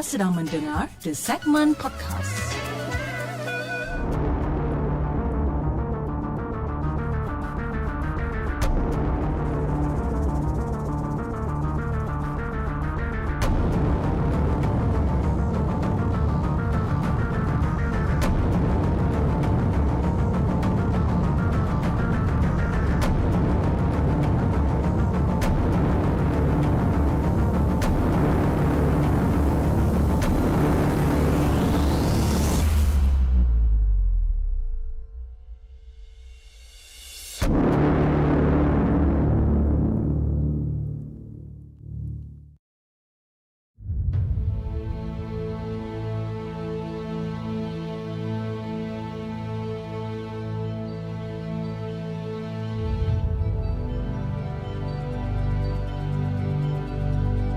[0.00, 2.23] Sedang mendengar The Segment Podcast.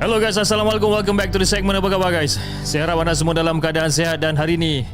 [0.08, 0.88] Hello guys, Assalamualaikum.
[0.88, 1.84] Welcome back to the segment.
[1.84, 2.40] Apa khabar guys?
[2.64, 4.88] Saya harap anda semua dalam keadaan sehat dan hari ini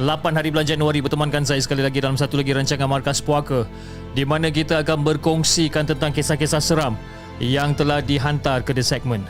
[0.00, 3.68] 8 hari bulan Januari bertemankan saya sekali lagi dalam satu lagi rancangan Markas Puaka
[4.16, 6.96] di mana kita akan berkongsikan tentang kisah-kisah seram
[7.36, 9.28] yang telah dihantar ke the segment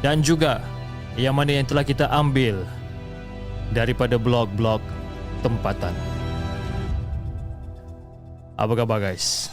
[0.00, 0.64] dan juga
[1.20, 2.64] yang mana yang telah kita ambil
[3.76, 4.80] daripada blog-blog
[5.44, 5.92] tempatan.
[8.56, 9.52] Apa khabar guys?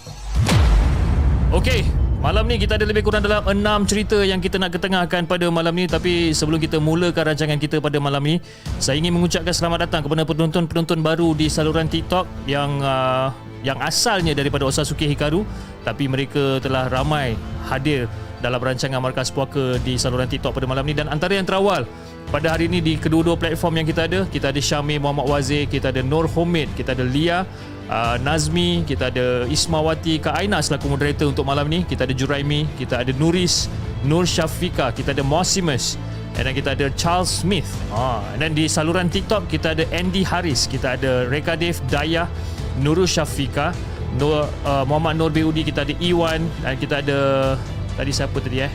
[1.51, 1.83] Okey,
[2.17, 3.61] Malam ni kita ada lebih kurang dalam 6
[3.94, 5.85] cerita yang kita nak ketengahkan pada malam ni.
[5.85, 8.41] Tapi sebelum kita mulakan rancangan kita pada malam ni
[8.81, 13.29] saya ingin mengucapkan selamat datang kepada penonton-penonton baru di saluran TikTok yang uh,
[13.61, 15.45] yang asalnya daripada Osasuke Hikaru.
[15.85, 17.38] Tapi mereka telah ramai
[17.69, 18.09] hadir
[18.41, 20.97] dalam rancangan Markas Puaka di saluran TikTok pada malam ni.
[20.97, 21.85] Dan antara yang terawal
[22.34, 25.95] pada hari ini di kedua-dua platform yang kita ada kita ada Syamir Muhammad Wazir kita
[25.95, 27.47] ada Nur Homid kita ada Lia
[27.87, 31.83] uh, Nazmi kita ada Ismawati Kak Aina selaku moderator untuk malam ni.
[31.83, 33.67] Kita ada Juraimi kita ada Nuris
[34.05, 35.97] Nur Syafika kita ada Mosimus
[36.37, 37.65] dan kita ada Charles Smith.
[37.89, 42.29] Ah, dan di saluran TikTok kita ada Andy Haris kita ada Reka Dev Daya
[42.77, 43.73] Nurul Syafika
[44.21, 47.19] Nur, uh, Muhammad Nur Beudi kita ada Iwan dan kita ada
[47.97, 48.71] tadi siapa tadi eh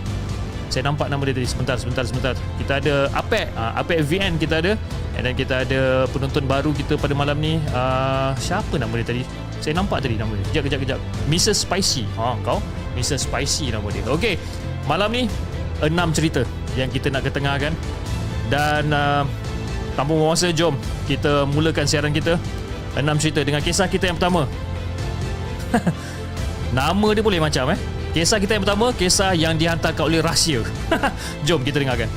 [0.72, 1.44] saya nampak nama dia tadi.
[1.44, 2.32] Sebentar sebentar sebentar.
[2.56, 4.72] Kita ada Apek uh, Apek VN kita ada.
[5.12, 7.60] And then kita ada penonton baru kita pada malam ni.
[7.76, 9.22] Uh, siapa nama dia tadi?
[9.60, 10.44] Saya nampak tadi nama dia.
[10.48, 10.98] Kejap kejap kejap.
[11.28, 12.08] Mrs Spicy.
[12.16, 12.64] Ha kau?
[12.96, 14.00] Mrs Spicy nama dia.
[14.08, 14.40] Okey.
[14.88, 15.28] Malam ni
[15.84, 16.40] enam cerita
[16.72, 17.76] yang kita nak ketengahkan.
[18.48, 19.28] Dan uh,
[19.92, 20.72] tanpa masa jom
[21.04, 22.40] kita mulakan siaran kita.
[22.96, 24.48] Enam cerita dengan kisah kita yang pertama.
[26.72, 30.60] Nama dia boleh macam eh Kisah kita yang pertama, kisah yang dihantarkan oleh rahsia.
[31.48, 32.12] Jom kita dengarkan.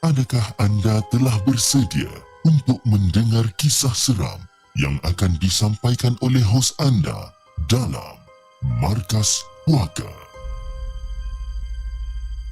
[0.00, 2.08] Adakah anda telah bersedia
[2.48, 4.40] untuk mendengar kisah seram
[4.80, 7.36] yang akan disampaikan oleh hos anda
[7.68, 8.16] dalam
[8.80, 10.08] Markas Puaka.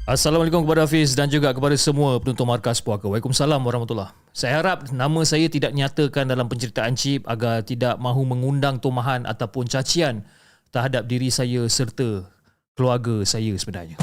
[0.05, 3.09] Assalamualaikum kepada Hafiz dan juga kepada semua penonton Markas Puaka.
[3.09, 8.77] Waalaikumsalam warahmatullahi Saya harap nama saya tidak nyatakan dalam penceritaan chip agar tidak mahu mengundang
[8.77, 10.21] tomahan ataupun cacian
[10.69, 12.29] terhadap diri saya serta
[12.77, 13.97] keluarga saya sebenarnya.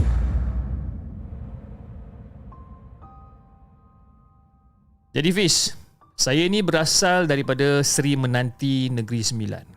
[5.13, 5.77] Jadi Fiz,
[6.17, 9.72] saya ini berasal daripada Seri Menanti Negeri Sembilan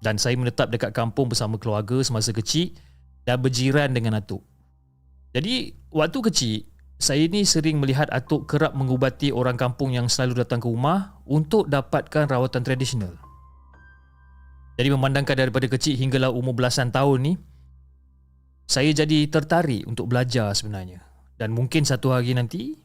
[0.00, 2.72] dan saya menetap dekat kampung bersama keluarga semasa kecil
[3.28, 4.40] dan berjiran dengan atuk.
[5.30, 6.56] Jadi waktu kecil
[7.00, 11.64] saya ni sering melihat Atuk kerap mengubati orang kampung yang selalu datang ke rumah untuk
[11.64, 13.16] dapatkan rawatan tradisional.
[14.76, 17.32] Jadi memandangkan daripada kecil hinggalah umur belasan tahun ni,
[18.68, 21.00] saya jadi tertarik untuk belajar sebenarnya.
[21.40, 22.76] Dan mungkin satu hari nanti,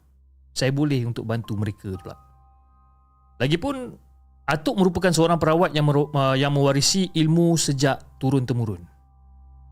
[0.56, 2.16] saya boleh untuk bantu mereka pula.
[3.44, 4.00] Lagipun,
[4.46, 8.86] Atuk merupakan seorang perawat yang, uh, yang mewarisi ilmu sejak turun-temurun.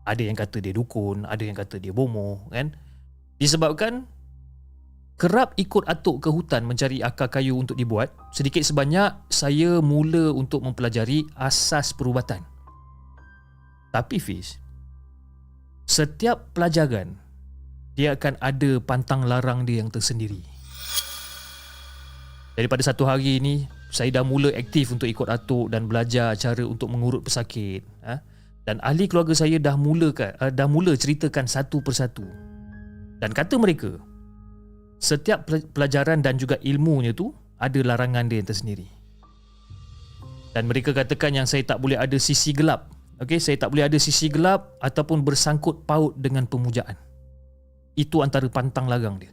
[0.02, 2.74] Ada yang kata dia dukun, ada yang kata dia bomoh, kan?
[3.38, 4.10] Disebabkan
[5.14, 10.66] kerap ikut atuk ke hutan mencari akar kayu untuk dibuat, sedikit sebanyak saya mula untuk
[10.66, 12.42] mempelajari asas perubatan.
[13.94, 14.58] Tapi Fiz,
[15.86, 17.14] setiap pelajaran
[17.94, 20.42] dia akan ada pantang larang dia yang tersendiri.
[22.58, 26.90] Daripada satu hari ini, saya dah mula aktif untuk ikut atuk dan belajar cara untuk
[26.90, 27.86] mengurut pesakit.
[28.02, 28.18] Ha?
[28.66, 32.26] Dan ahli keluarga saya dah mula uh, dah mula ceritakan satu persatu.
[33.22, 33.94] Dan kata mereka,
[34.98, 37.30] setiap pelajaran dan juga ilmunya tu
[37.62, 38.90] ada larangan dia yang tersendiri.
[40.58, 42.90] Dan mereka katakan yang saya tak boleh ada sisi gelap.
[43.22, 46.98] Okey, saya tak boleh ada sisi gelap ataupun bersangkut paut dengan pemujaan.
[47.94, 49.30] Itu antara pantang larang dia.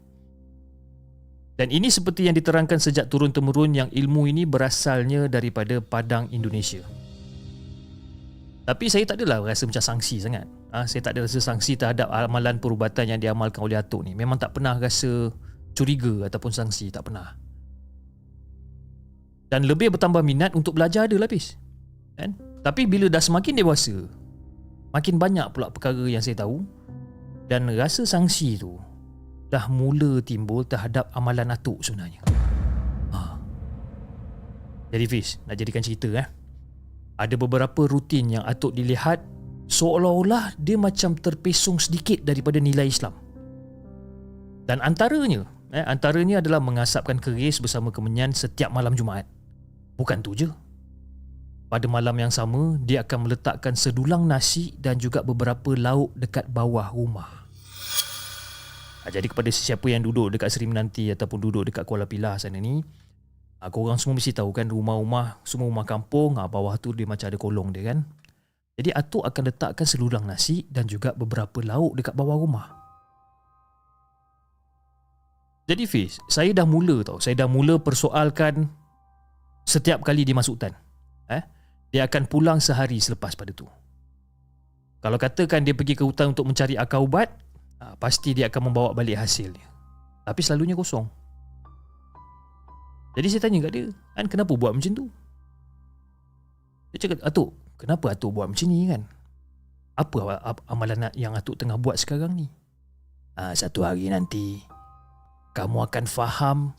[1.61, 6.81] Dan ini seperti yang diterangkan sejak turun-temurun yang ilmu ini berasalnya daripada Padang Indonesia.
[8.65, 10.49] Tapi saya tak adalah rasa macam sangsi sangat.
[10.73, 14.17] Ha, saya tak ada rasa sangsi terhadap amalan perubatan yang diamalkan oleh Atuk ni.
[14.17, 15.29] Memang tak pernah rasa
[15.77, 16.89] curiga ataupun sangsi.
[16.89, 17.29] Tak pernah.
[19.53, 21.61] Dan lebih bertambah minat untuk belajar ada lapis.
[22.17, 22.41] Kan?
[22.65, 24.09] Tapi bila dah semakin dewasa,
[24.97, 26.65] makin banyak pula perkara yang saya tahu
[27.53, 28.81] dan rasa sangsi tu
[29.51, 32.23] dah mula timbul terhadap amalan atuk sebenarnya.
[33.11, 33.35] Ha.
[34.95, 36.27] Jadi Fiz, nak jadikan cerita eh.
[37.19, 39.19] Ada beberapa rutin yang atuk dilihat
[39.67, 43.13] seolah-olah dia macam terpesong sedikit daripada nilai Islam.
[44.65, 45.43] Dan antaranya,
[45.75, 49.27] eh, antaranya adalah mengasapkan keris bersama kemenyan setiap malam Jumaat.
[49.99, 50.47] Bukan tu je.
[51.67, 56.91] Pada malam yang sama, dia akan meletakkan sedulang nasi dan juga beberapa lauk dekat bawah
[56.91, 57.40] rumah.
[59.01, 62.61] Ha, jadi kepada sesiapa yang duduk dekat Seri Menanti ataupun duduk dekat Kuala Pilah sana
[62.61, 62.85] ni,
[63.57, 67.25] ha, korang semua mesti tahu kan rumah-rumah, semua rumah kampung, ha, bawah tu dia macam
[67.25, 68.05] ada kolong dia kan.
[68.77, 72.67] Jadi atuk akan letakkan selulang nasi dan juga beberapa lauk dekat bawah rumah.
[75.65, 78.69] Jadi Fiz, saya dah mula tau, saya dah mula persoalkan
[79.65, 80.73] setiap kali dia masuk hutan.
[81.29, 81.41] Eh?
[81.93, 83.69] Dia akan pulang sehari selepas pada tu.
[85.01, 87.33] Kalau katakan dia pergi ke hutan untuk mencari akar ubat,
[87.81, 89.67] ha, pasti dia akan membawa balik hasil dia.
[90.21, 91.09] Tapi selalunya kosong.
[93.17, 93.85] Jadi saya tanya kat dia,
[94.15, 95.05] kan kenapa buat macam tu?
[96.93, 99.03] Dia cakap, Atuk, kenapa Atuk buat macam ni kan?
[99.99, 100.39] Apa
[100.71, 102.47] amalan yang Atuk tengah buat sekarang ni?
[103.35, 104.63] Ha, satu hari nanti,
[105.51, 106.71] kamu akan faham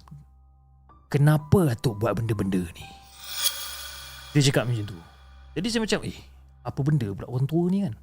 [1.13, 2.87] kenapa Atuk buat benda-benda ni.
[4.33, 4.97] Dia cakap macam tu.
[5.53, 6.17] Jadi saya macam, eh,
[6.65, 7.95] apa benda pula orang tua ni kan?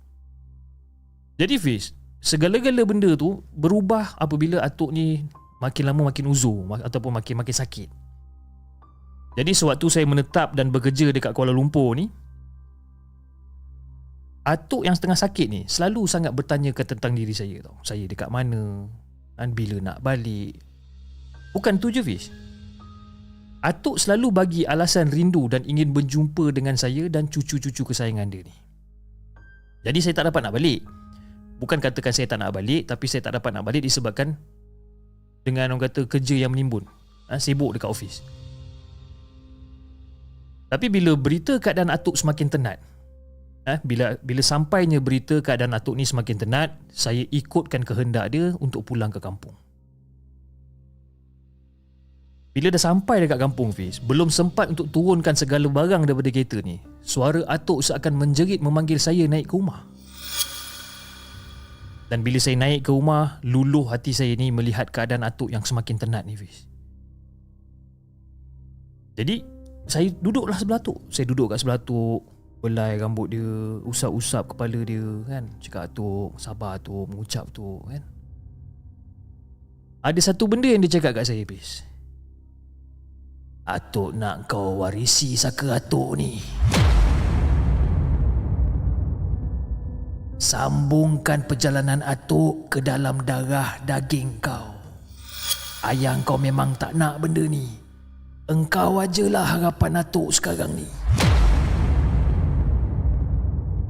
[1.42, 5.24] Jadi Fiz, segala-gala benda tu berubah apabila atuk ni
[5.64, 7.90] makin lama makin uzur ataupun makin makin sakit.
[9.40, 12.12] Jadi sewaktu saya menetap dan bekerja dekat Kuala Lumpur ni,
[14.44, 17.78] atuk yang setengah sakit ni selalu sangat bertanya ke tentang diri saya tau.
[17.86, 18.90] Saya dekat mana
[19.40, 20.60] dan bila nak balik.
[21.56, 22.28] Bukan tu je Fish.
[23.60, 28.56] Atuk selalu bagi alasan rindu dan ingin berjumpa dengan saya dan cucu-cucu kesayangan dia ni.
[29.84, 30.84] Jadi saya tak dapat nak balik.
[31.60, 34.40] Bukan katakan saya tak nak balik Tapi saya tak dapat nak balik disebabkan
[35.44, 36.88] Dengan orang kata kerja yang menimbun.
[37.28, 38.24] Ha, Sibuk dekat ofis.
[40.72, 42.78] Tapi bila berita keadaan Atuk semakin tenat
[43.68, 48.86] ha, bila bila sampainya berita keadaan Atuk ni semakin tenat Saya ikutkan kehendak dia untuk
[48.86, 49.54] pulang ke kampung.
[52.50, 56.82] Bila dah sampai dekat kampung Fiz Belum sempat untuk turunkan segala barang daripada kereta ni
[57.06, 59.89] Suara Atuk seakan menjerit memanggil saya naik ke rumah
[62.10, 66.02] dan bila saya naik ke rumah, luluh hati saya ni melihat keadaan atuk yang semakin
[66.02, 66.66] tenat ni Fiz.
[69.14, 69.46] Jadi,
[69.86, 70.98] saya duduklah sebelah atuk.
[71.14, 72.26] Saya duduk kat sebelah atuk,
[72.66, 73.46] belai rambut dia,
[73.86, 75.54] usap-usap kepala dia kan.
[75.62, 78.02] Cakap atuk, sabar atuk, mengucap atuk kan.
[80.02, 81.86] Ada satu benda yang dia cakap kat saya Fiz.
[83.70, 86.42] Atuk nak kau warisi saka atuk ni.
[90.40, 94.72] Sambungkan perjalanan atuk ke dalam darah daging kau.
[95.84, 97.68] Ayah kau memang tak nak benda ni.
[98.48, 100.88] Engkau ajalah harapan atuk sekarang ni.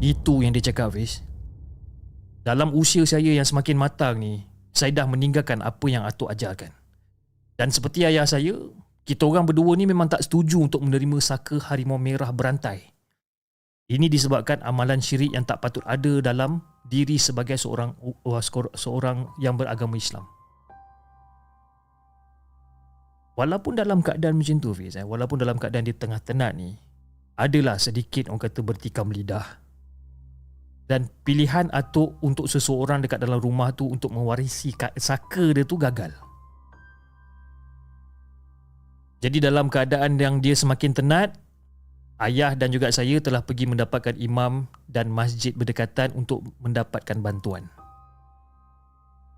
[0.02, 1.22] Itu yang dia cakap, Fiz.
[2.42, 4.42] Dalam usia saya yang semakin matang ni,
[4.74, 6.74] saya dah meninggalkan apa yang atuk ajarkan.
[7.62, 8.58] Dan seperti ayah saya,
[9.06, 12.90] kita orang berdua ni memang tak setuju untuk menerima saka harimau merah berantai.
[13.90, 17.98] Ini disebabkan amalan syirik yang tak patut ada dalam diri sebagai seorang
[18.78, 20.30] seorang yang beragama Islam.
[23.34, 26.78] Walaupun dalam keadaan macam tu Fiz, eh, walaupun dalam keadaan di tengah tenat ni,
[27.40, 29.64] adalah sedikit orang kata bertikam lidah.
[30.86, 34.70] Dan pilihan atuk untuk seseorang dekat dalam rumah tu untuk mewarisi
[35.00, 36.14] saka dia tu gagal.
[39.24, 41.34] Jadi dalam keadaan yang dia semakin tenat,
[42.20, 47.72] ayah dan juga saya telah pergi mendapatkan imam dan masjid berdekatan untuk mendapatkan bantuan.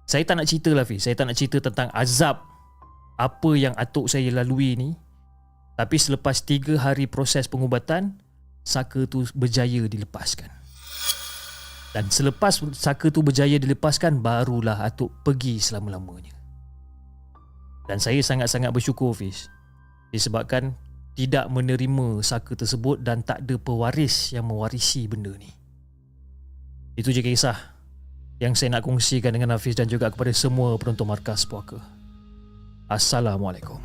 [0.10, 2.42] Saya tak nak cerita lah Fiz, saya tak nak cerita tentang azab
[3.16, 4.92] apa yang atuk saya lalui ni.
[5.78, 8.20] Tapi selepas 3 hari proses pengubatan
[8.62, 10.52] saka tu berjaya dilepaskan.
[11.92, 16.36] Dan selepas saka tu berjaya dilepaskan barulah atuk pergi selama-lamanya.
[17.88, 19.48] Dan saya sangat-sangat bersyukur Fiz.
[20.12, 20.76] Disebabkan
[21.16, 25.52] tidak menerima saka tersebut dan tak ada pewaris yang mewarisi benda ni
[26.96, 27.72] itu je kisah
[28.42, 31.78] yang saya nak kongsikan dengan Hafiz dan juga kepada semua penonton markas puaka.
[32.90, 33.78] Assalamualaikum.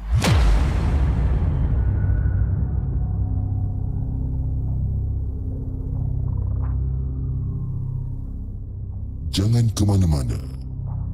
[9.28, 10.40] Jangan ke mana-mana.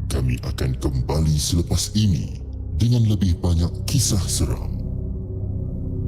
[0.06, 2.38] Kami akan kembali selepas ini
[2.78, 4.81] dengan lebih banyak kisah seram.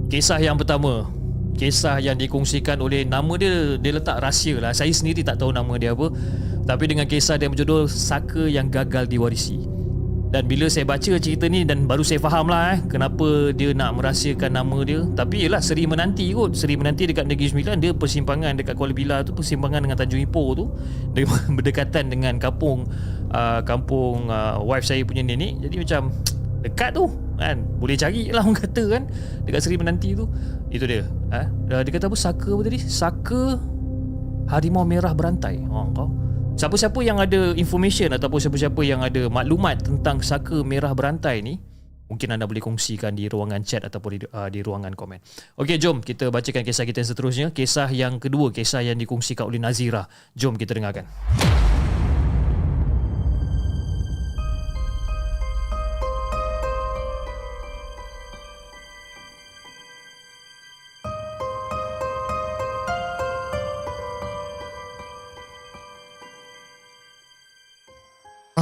[0.09, 1.09] Kisah yang pertama,
[1.57, 4.75] kisah yang dikongsikan oleh nama dia dia letak rahsia lah.
[4.77, 6.13] Saya sendiri tak tahu nama dia apa.
[6.65, 9.75] Tapi dengan kisah dia berjudul Saka yang gagal diwarisi.
[10.35, 13.95] Dan bila saya baca cerita ni dan baru saya faham lah eh kenapa dia nak
[13.95, 15.07] merahsiakan nama dia.
[15.15, 16.59] Tapi yelah Seri Menanti kot.
[16.59, 20.49] Seri Menanti dekat Negeri Sembilan dia persimpangan dekat Kuala Bila tu persimpangan dengan Tanjung Ipoh
[20.59, 20.65] tu.
[21.57, 22.83] Berdekatan dengan kampung
[23.31, 25.71] uh, kampung uh, wife saya punya nenek.
[25.71, 26.11] Jadi macam
[26.65, 27.61] dekat tu kan.
[27.77, 29.03] Boleh cari lah orang kata kan
[29.45, 30.25] dekat Seri Menanti tu.
[30.73, 31.05] Itu dia.
[31.31, 31.47] Eh?
[31.69, 32.17] Dia kata apa?
[32.17, 32.81] Saka apa tadi?
[32.81, 33.61] Saka
[34.49, 35.61] Harimau Merah Berantai.
[35.69, 36.09] Oh, kau.
[36.55, 41.59] Siapa-siapa yang ada information ataupun siapa-siapa yang ada maklumat tentang saka merah berantai ni
[42.07, 45.19] mungkin anda boleh kongsikan di ruangan chat ataupun di, uh, di ruangan komen.
[45.59, 47.47] Okey, jom kita bacakan kisah kita yang seterusnya.
[47.51, 50.07] Kisah yang kedua, kisah yang dikongsikan oleh Nazira.
[50.39, 51.11] Jom kita dengarkan.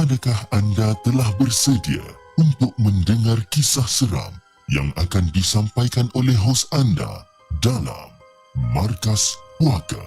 [0.03, 2.03] Adakah anda telah bersedia
[2.35, 4.35] untuk mendengar kisah seram
[4.67, 7.23] yang akan disampaikan oleh hos anda
[7.63, 8.11] dalam
[8.75, 10.03] Markas Puaka?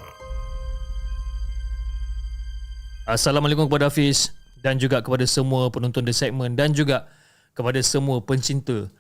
[3.09, 7.09] Assalamualaikum kepada Hafiz dan juga kepada semua penonton The Segment dan juga
[7.57, 8.93] kepada semua pencinta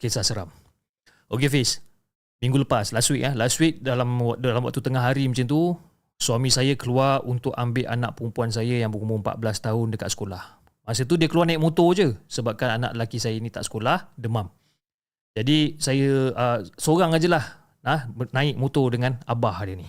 [0.00, 0.48] kisah seram.
[1.28, 1.84] Okey Hafiz,
[2.40, 4.08] minggu lepas, last week ya, last week dalam
[4.40, 5.76] dalam waktu tengah hari macam tu,
[6.18, 10.42] suami saya keluar untuk ambil anak perempuan saya yang berumur 14 tahun dekat sekolah.
[10.82, 14.50] Masa tu dia keluar naik motor je sebabkan anak lelaki saya ni tak sekolah, demam.
[15.38, 17.44] Jadi saya uh, seorang ajalah
[17.86, 19.88] nah, naik motor dengan abah dia ni.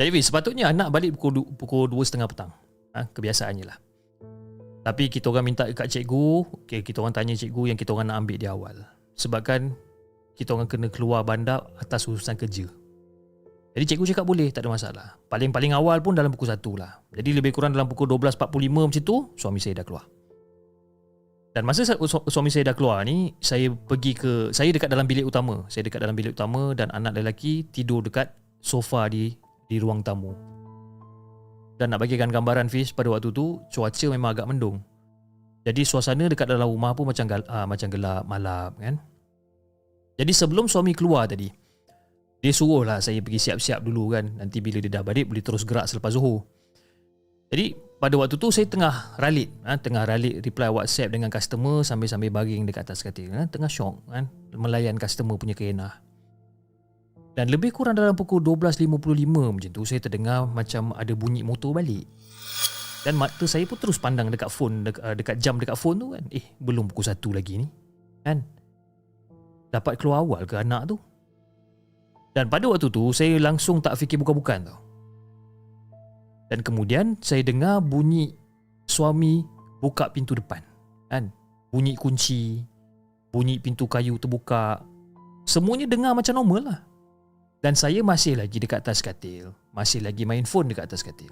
[0.00, 2.50] Jadi sepatutnya anak balik pukul, pukul 2.30 petang.
[2.96, 3.76] Ha, kebiasaannya lah.
[4.80, 8.24] Tapi kita orang minta dekat cikgu, okay, kita orang tanya cikgu yang kita orang nak
[8.24, 8.76] ambil di awal.
[9.12, 9.76] Sebabkan
[10.40, 12.64] kita orang kena keluar bandar atas urusan kerja.
[13.76, 15.06] Jadi cikgu cakap boleh, tak ada masalah.
[15.28, 17.04] Paling-paling awal pun dalam pukul 1 lah.
[17.12, 20.08] Jadi lebih kurang dalam pukul 12.45 macam tu, suami saya dah keluar.
[21.52, 25.68] Dan masa suami saya dah keluar ni, saya pergi ke, saya dekat dalam bilik utama.
[25.68, 28.32] Saya dekat dalam bilik utama dan anak lelaki tidur dekat
[28.64, 29.36] sofa di
[29.68, 30.32] di ruang tamu.
[31.76, 34.80] Dan nak bagikan gambaran Fish pada waktu tu, cuaca memang agak mendung.
[35.68, 38.96] Jadi suasana dekat dalam rumah pun macam, uh, macam gelap, malam kan.
[40.20, 41.48] Jadi sebelum suami keluar tadi
[42.44, 44.36] Dia suruh lah saya pergi siap-siap dulu kan.
[44.36, 46.44] Nanti bila dia dah balik boleh terus gerak selepas zuhur.
[47.48, 52.32] Jadi pada waktu tu saya tengah ralit ha, Tengah ralit reply whatsapp dengan customer Sambil-sambil
[52.32, 54.24] baring dekat atas katil ha, Tengah syok kan
[54.56, 56.00] Melayan customer punya kerenah.
[57.36, 58.88] Dan lebih kurang dalam pukul 12.55
[59.28, 62.04] macam tu Saya terdengar macam ada bunyi motor balik.
[63.00, 66.24] Dan mata saya pun terus pandang dekat phone dekat, dekat jam dekat phone tu kan.
[66.28, 67.68] Eh belum pukul 1 lagi ni
[68.20, 68.59] Kan
[69.70, 70.96] dapat keluar awal ke anak tu.
[72.30, 74.78] Dan pada waktu tu saya langsung tak fikir bukan-bukan tau.
[76.50, 78.34] Dan kemudian saya dengar bunyi
[78.86, 79.46] suami
[79.78, 80.62] buka pintu depan.
[81.10, 81.30] Kan?
[81.70, 82.66] Bunyi kunci,
[83.30, 84.82] bunyi pintu kayu terbuka.
[85.46, 86.80] Semuanya dengar macam normal lah.
[87.62, 89.54] Dan saya masih lagi dekat atas katil.
[89.70, 91.30] Masih lagi main phone dekat atas katil.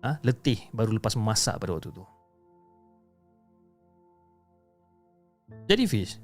[0.00, 2.04] ha, letih baru lepas memasak pada waktu tu.
[5.68, 6.18] Jadi Fiz,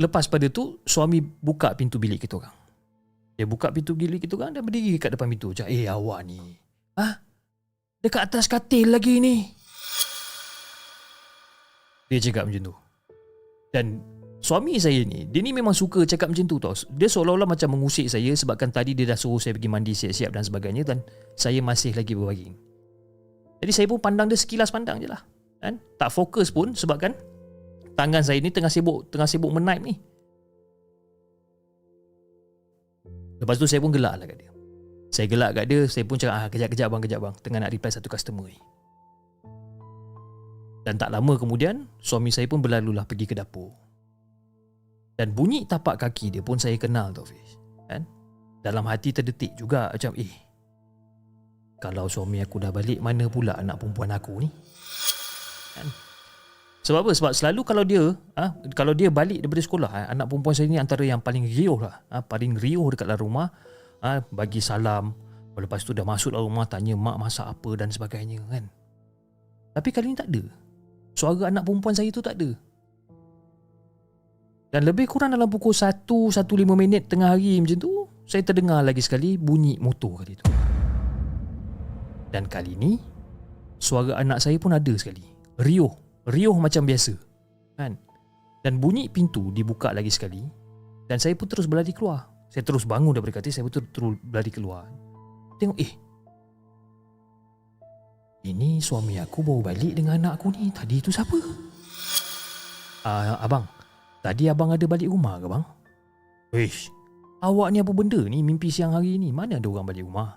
[0.00, 2.56] lepas pada tu suami buka pintu bilik kita orang.
[3.36, 5.52] Dia buka pintu bilik kita orang dan berdiri kat depan pintu.
[5.52, 6.40] Cakap, eh awak ni.
[6.96, 7.20] Ha?
[8.00, 9.44] Dekat atas katil lagi ni.
[12.08, 12.74] Dia cakap macam tu.
[13.70, 14.02] Dan
[14.40, 16.74] suami saya ni, dia ni memang suka cakap macam tu tau.
[16.96, 20.42] Dia seolah-olah macam mengusik saya sebabkan tadi dia dah suruh saya pergi mandi siap-siap dan
[20.42, 20.98] sebagainya dan
[21.36, 22.56] saya masih lagi berbaring.
[23.60, 25.20] Jadi saya pun pandang dia sekilas pandang je lah.
[25.60, 25.76] Kan?
[26.00, 27.12] Tak fokus pun sebabkan
[27.94, 29.94] tangan saya ni tengah sibuk tengah sibuk menaip ni.
[33.40, 34.52] Lepas tu saya pun gelak lah kat dia.
[35.10, 37.34] Saya gelak kat dia, saya pun cakap, ah, kejap-kejap bang, kejap bang.
[37.40, 38.60] Tengah nak reply satu customer ni.
[40.84, 43.72] Dan tak lama kemudian, suami saya pun berlalu lah pergi ke dapur.
[45.16, 47.60] Dan bunyi tapak kaki dia pun saya kenal tau Fiz.
[47.88, 48.04] Kan?
[48.60, 50.32] Dalam hati terdetik juga macam, eh,
[51.80, 54.48] kalau suami aku dah balik, mana pula anak perempuan aku ni?
[55.76, 56.09] Kan?
[56.80, 57.12] Sebab apa?
[57.12, 60.80] Sebab selalu kalau dia ha, kalau dia balik daripada sekolah, ha, anak perempuan saya ni
[60.80, 62.00] antara yang paling riuh lah.
[62.08, 63.52] Ha, paling riuh dekat dalam rumah,
[64.00, 65.12] ha, bagi salam.
[65.60, 68.64] Lepas tu dah masuk dalam rumah, tanya mak masak apa dan sebagainya kan.
[69.76, 70.40] Tapi kali ni tak ada.
[71.12, 72.48] Suara anak perempuan saya tu tak ada.
[74.72, 76.32] Dan lebih kurang dalam pukul 1, 1.5
[76.80, 80.48] minit tengah hari macam tu, saya terdengar lagi sekali bunyi motor kali tu.
[82.32, 82.96] Dan kali ni,
[83.76, 85.28] suara anak saya pun ada sekali.
[85.60, 87.16] Riuh riuh macam biasa
[87.80, 87.96] kan?
[88.60, 90.44] Dan bunyi pintu dibuka lagi sekali
[91.08, 92.28] dan saya pun terus berlari keluar.
[92.50, 94.84] Saya terus bangun daripada katil saya pun terus berlari keluar.
[95.56, 95.92] Tengok eh
[98.40, 100.72] ini suami aku baru balik dengan anak aku ni.
[100.72, 101.36] Tadi tu siapa?
[103.04, 103.64] Uh, abang.
[104.20, 105.64] Tadi abang ada balik rumah ke bang?
[106.52, 106.92] Wish,
[107.40, 108.44] awak ni apa benda ni?
[108.44, 109.32] Mimpi siang hari ni.
[109.32, 110.36] Mana ada orang balik rumah?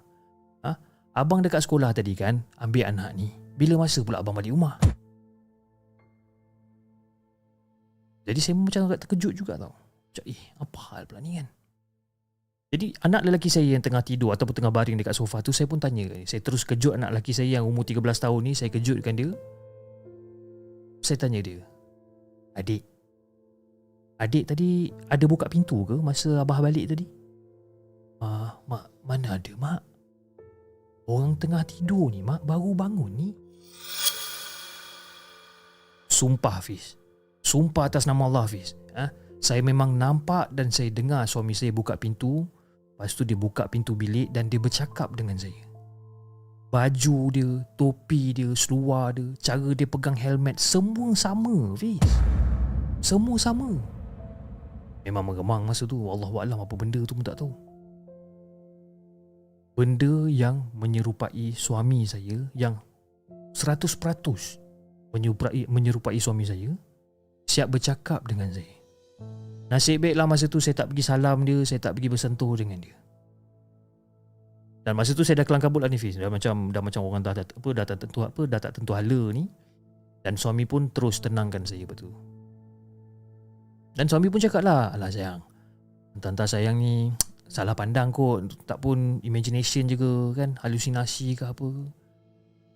[0.63, 0.71] Ha?
[1.13, 3.31] abang dekat sekolah tadi kan ambil anak ni.
[3.60, 4.79] Bila masa pula abang balik rumah
[8.23, 9.75] Jadi saya macam agak terkejut juga tau.
[9.75, 11.47] Macam eh apa hal pula ni kan.
[12.73, 15.77] Jadi anak lelaki saya yang tengah tidur ataupun tengah baring dekat sofa tu saya pun
[15.77, 16.09] tanya.
[16.25, 18.53] Saya terus kejut anak lelaki saya yang umur 13 tahun ni.
[18.57, 19.29] Saya kejutkan dia.
[21.05, 21.62] Saya tanya dia.
[22.57, 22.81] Adik.
[24.17, 27.05] Adik tadi ada buka pintu ke masa abah balik tadi?
[28.23, 29.81] Ah, mak, mana ada mak?
[31.05, 33.29] Orang tengah tidur ni mak baru bangun ni.
[36.07, 37.02] Sumpah Hafiz.
[37.53, 38.73] Sumpah atas nama Allah Hafiz.
[38.97, 39.13] Ha?
[39.37, 42.49] Saya memang nampak dan saya dengar suami saya buka pintu.
[42.97, 45.61] Lepas tu dia buka pintu bilik dan dia bercakap dengan saya.
[46.73, 52.01] Baju dia, topi dia, seluar dia Cara dia pegang helmet Semua sama Hafiz.
[53.05, 53.77] Semua sama.
[55.05, 56.09] Memang mengemang masa tu.
[56.09, 57.53] Allahuaklam apa benda tu pun tak tahu.
[59.77, 62.81] Benda yang menyerupai suami saya Yang
[63.53, 63.93] 100%
[65.13, 66.73] menyerupai, menyerupai suami saya
[67.47, 68.73] siap bercakap dengan saya.
[69.71, 72.95] Nasib baiklah masa tu saya tak pergi salam dia, saya tak pergi bersentuh dengan dia.
[74.84, 76.19] Dan masa tu saya dah kelang kabut lah ni Fiz.
[76.19, 78.91] Dah macam, dah macam orang dah, dah, apa, dah tak tentu apa, dah tak tentu
[78.91, 79.47] hala ni.
[80.23, 82.12] Dan suami pun terus tenangkan saya betul.
[83.95, 85.39] Dan suami pun cakap lah, alah sayang.
[86.19, 87.15] Entah-entah sayang ni
[87.47, 88.60] salah pandang kot.
[88.67, 91.69] Tak pun imagination je ke kan, halusinasi ke apa.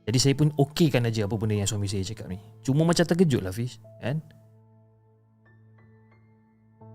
[0.08, 2.40] Jadi saya pun okeykan aja apa benda yang suami saya cakap ni.
[2.64, 3.84] Cuma macam terkejut lah Fiz.
[4.00, 4.24] Kan?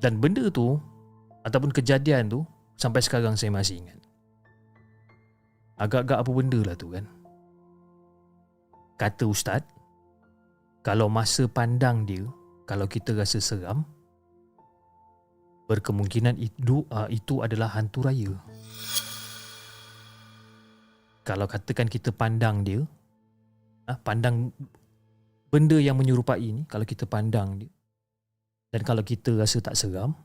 [0.02, 0.82] Dan benda tu
[1.46, 2.42] ataupun kejadian tu
[2.74, 3.98] sampai sekarang saya masih ingat.
[5.78, 7.06] Agak-agak apa benda lah tu kan.
[8.98, 9.62] Kata ustaz,
[10.82, 12.26] kalau masa pandang dia,
[12.66, 13.86] kalau kita rasa seram,
[15.70, 18.34] berkemungkinan itu, uh, itu adalah hantu raya.
[21.22, 22.82] Kalau katakan kita pandang dia,
[23.86, 24.50] uh, pandang
[25.54, 27.70] benda yang menyerupai ni, kalau kita pandang dia,
[28.72, 30.16] dan kalau kita rasa tak seram,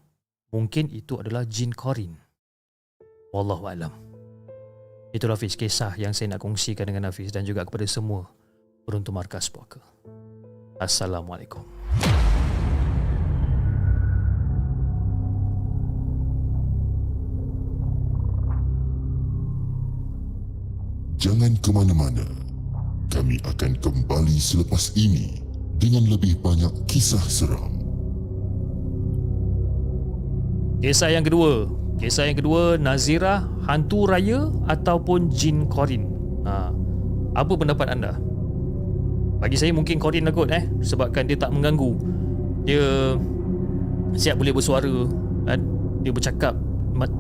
[0.55, 2.15] mungkin itu adalah jin korin.
[3.35, 3.91] Wallahu alam.
[5.11, 8.31] Itulah Hafiz kisah yang saya nak kongsikan dengan Hafiz dan juga kepada semua
[8.87, 9.83] beruntung markas puaka.
[10.79, 11.59] Assalamualaikum.
[21.19, 22.23] Jangan ke mana-mana.
[23.11, 25.43] Kami akan kembali selepas ini
[25.75, 27.76] dengan lebih banyak kisah seram.
[30.77, 31.65] Kisah yang kedua
[31.97, 36.05] Kisah yang kedua Nazira Hantu Raya Ataupun Jin Korin
[36.45, 36.69] ha.
[37.33, 38.13] Apa pendapat anda?
[39.41, 41.97] Bagi saya mungkin Korin lah kot eh Sebabkan dia tak mengganggu
[42.69, 43.17] Dia
[44.13, 44.93] Siap boleh bersuara
[45.49, 45.59] kan?
[46.05, 46.53] Dia bercakap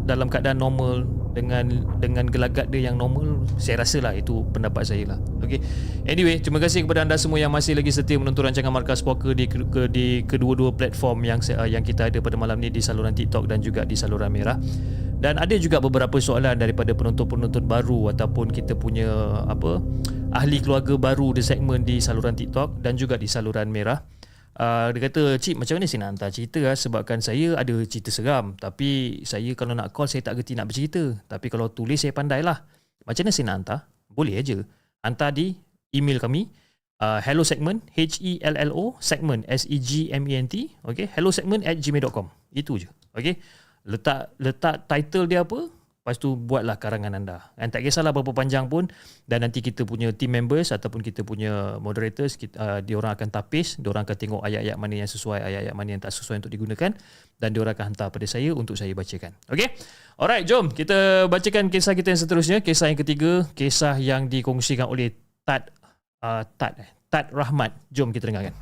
[0.05, 1.69] Dalam keadaan normal dengan
[2.01, 5.61] dengan gelagat dia yang normal saya rasa lah itu pendapat saya lah okay.
[6.09, 9.45] anyway terima kasih kepada anda semua yang masih lagi setia menonton rancangan Markas Poker di,
[9.45, 13.61] ke, di kedua-dua platform yang yang kita ada pada malam ni di saluran TikTok dan
[13.61, 14.57] juga di saluran Merah
[15.21, 19.09] dan ada juga beberapa soalan daripada penonton-penonton baru ataupun kita punya
[19.45, 19.81] apa
[20.33, 24.16] ahli keluarga baru di segmen di saluran TikTok dan juga di saluran Merah
[24.57, 28.09] Uh, dia kata, Cik macam mana saya nak hantar cerita lah sebabkan saya ada cerita
[28.09, 32.09] seram tapi saya kalau nak call saya tak gerti nak bercerita tapi kalau tulis saya
[32.09, 32.65] pandai lah.
[33.05, 33.79] Macam mana saya nak hantar?
[34.09, 34.57] Boleh aja.
[35.05, 35.53] Hantar di
[35.93, 36.49] email kami
[37.05, 40.55] uh, hello segment H-E-L-L-O segment S-E-G-M-E-N-T
[40.89, 41.05] okay?
[41.13, 42.89] hello segment at gmail.com itu je.
[43.13, 43.37] Okay?
[43.85, 45.69] Letak letak title dia apa?
[46.07, 47.51] Lepas tu buatlah karangan anda.
[47.59, 48.87] Dan tak kisahlah berapa panjang pun
[49.27, 53.75] dan nanti kita punya team members ataupun kita punya moderators kita uh, diorang akan tapis,
[53.75, 56.95] diorang akan tengok ayat-ayat mana yang sesuai, ayat-ayat mana yang tak sesuai untuk digunakan
[57.35, 59.35] dan diorang akan hantar pada saya untuk saya bacakan.
[59.51, 59.75] Okay?
[60.15, 62.57] Alright, jom kita bacakan kisah kita yang seterusnya.
[62.63, 65.11] Kisah yang ketiga, kisah yang dikongsikan oleh
[65.43, 65.75] Tad
[66.23, 67.75] uh, Tad eh, Tad Rahmat.
[67.91, 68.55] Jom kita dengarkan.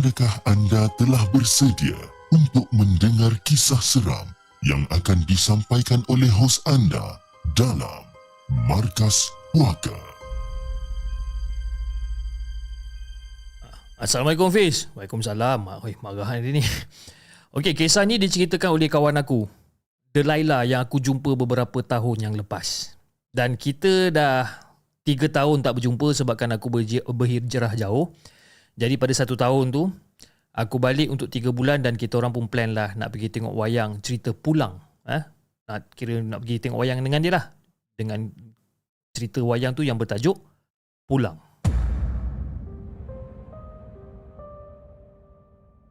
[0.00, 1.92] Adakah anda telah bersedia
[2.32, 4.24] untuk mendengar kisah seram
[4.64, 7.20] yang akan disampaikan oleh hos anda
[7.52, 8.08] dalam
[8.64, 9.92] Markas Puaka?
[14.00, 14.88] Assalamualaikum Fiz.
[14.96, 15.68] Waalaikumsalam.
[15.84, 16.64] Oi, marahan dia ni.
[17.60, 19.52] Okey, kisah ni diceritakan oleh kawan aku.
[20.16, 22.96] Delaila yang aku jumpa beberapa tahun yang lepas.
[23.36, 24.64] Dan kita dah
[25.04, 28.08] tiga tahun tak berjumpa sebabkan aku berhijrah jauh.
[28.78, 29.90] Jadi pada satu tahun tu
[30.50, 34.02] Aku balik untuk tiga bulan Dan kita orang pun plan lah Nak pergi tengok wayang
[34.02, 35.22] Cerita pulang eh?
[35.70, 37.44] Nak kira nak pergi tengok wayang dengan dia lah.
[37.94, 38.26] Dengan
[39.14, 40.34] cerita wayang tu yang bertajuk
[41.06, 41.38] Pulang.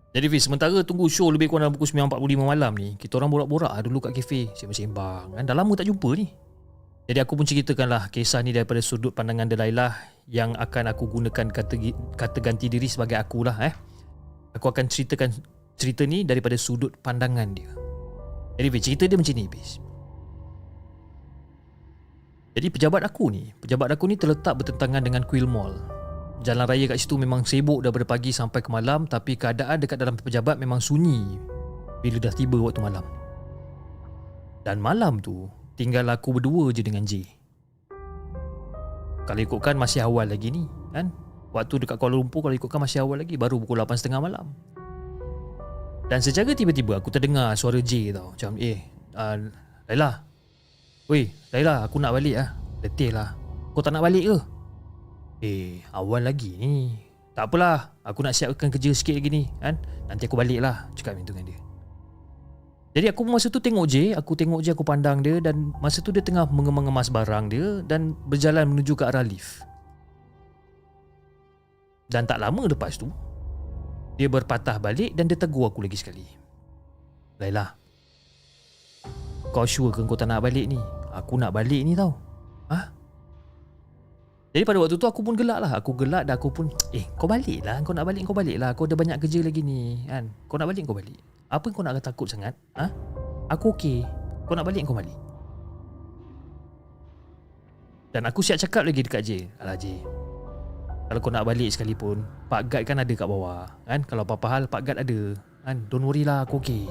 [0.10, 3.72] Jadi Fiz, sementara tunggu show lebih kurang dalam pukul 9.45 malam ni Kita orang borak-borak
[3.72, 5.44] lah dulu kat kafe Sembang-sembang kan?
[5.46, 6.28] Dah lama tak jumpa ni
[7.10, 9.98] jadi aku pun ceritakanlah kisah ni daripada sudut pandangan Delailah
[10.30, 11.74] yang akan aku gunakan kata
[12.14, 13.74] kata ganti diri sebagai akulah eh.
[14.54, 15.34] Aku akan ceritakan
[15.74, 17.74] cerita ni daripada sudut pandangan dia.
[18.62, 19.82] Jadi cerita dia macam ni, bis.
[22.54, 25.82] Jadi pejabat aku ni, pejabat aku ni terletak bertentangan dengan Quill Mall.
[26.46, 30.14] Jalan raya kat situ memang sibuk daripada pagi sampai ke malam tapi keadaan dekat dalam
[30.14, 31.26] pejabat memang sunyi
[32.06, 33.06] bila dah tiba waktu malam.
[34.62, 37.24] Dan malam tu, tinggal aku berdua je dengan J.
[39.24, 41.08] Kalau ikutkan masih awal lagi ni, kan?
[41.56, 44.52] Waktu dekat Kuala Lumpur kalau ikutkan masih awal lagi, baru pukul 8.30 malam.
[46.12, 48.36] Dan secara tiba-tiba aku terdengar suara J tau.
[48.36, 48.84] Macam, eh,
[49.16, 49.40] uh,
[49.88, 50.28] Laila.
[51.08, 52.50] Weh, Laila, aku nak balik lah.
[52.84, 53.40] Letih lah.
[53.72, 54.38] Kau tak nak balik ke?
[55.40, 56.92] Eh, awal lagi ni.
[57.32, 59.80] Tak apalah, aku nak siapkan kerja sikit lagi ni, kan?
[60.12, 61.69] Nanti aku balik lah, cakap macam dengan dia.
[62.90, 66.10] Jadi aku masa tu tengok je, aku tengok je aku pandang dia dan masa tu
[66.10, 69.62] dia tengah mengemas barang dia dan berjalan menuju ke arah lift.
[72.10, 73.14] Dan tak lama lepas tu,
[74.18, 76.26] dia berpatah balik dan dia tegur aku lagi sekali.
[77.38, 77.78] Laila,
[79.54, 80.82] kau sure ke kau tak nak balik ni?
[81.14, 82.18] Aku nak balik ni tau.
[82.74, 82.90] Ha?
[84.50, 85.78] Jadi pada waktu tu aku pun gelak lah.
[85.78, 87.86] Aku gelak dan aku pun, eh kau balik lah.
[87.86, 88.74] Kau nak balik kau balik lah.
[88.74, 90.10] Kau ada banyak kerja lagi ni.
[90.10, 90.34] Kan?
[90.50, 91.22] Kau nak balik kau balik.
[91.50, 92.54] Apa kau nak takut sangat?
[92.78, 92.86] Ha?
[93.50, 94.06] Aku okey.
[94.46, 95.18] Kau nak balik kau balik.
[98.14, 99.30] Dan aku siap cakap lagi dekat J.
[99.58, 100.02] Alah J.
[101.10, 102.22] Kalau kau nak balik sekalipun,
[102.54, 103.66] Pak Gad kan ada kat bawah.
[103.90, 104.06] Kan?
[104.06, 105.34] Kalau apa-apa hal, Pak Gad ada.
[105.66, 105.90] Kan?
[105.90, 106.86] Don't worry lah, aku okey.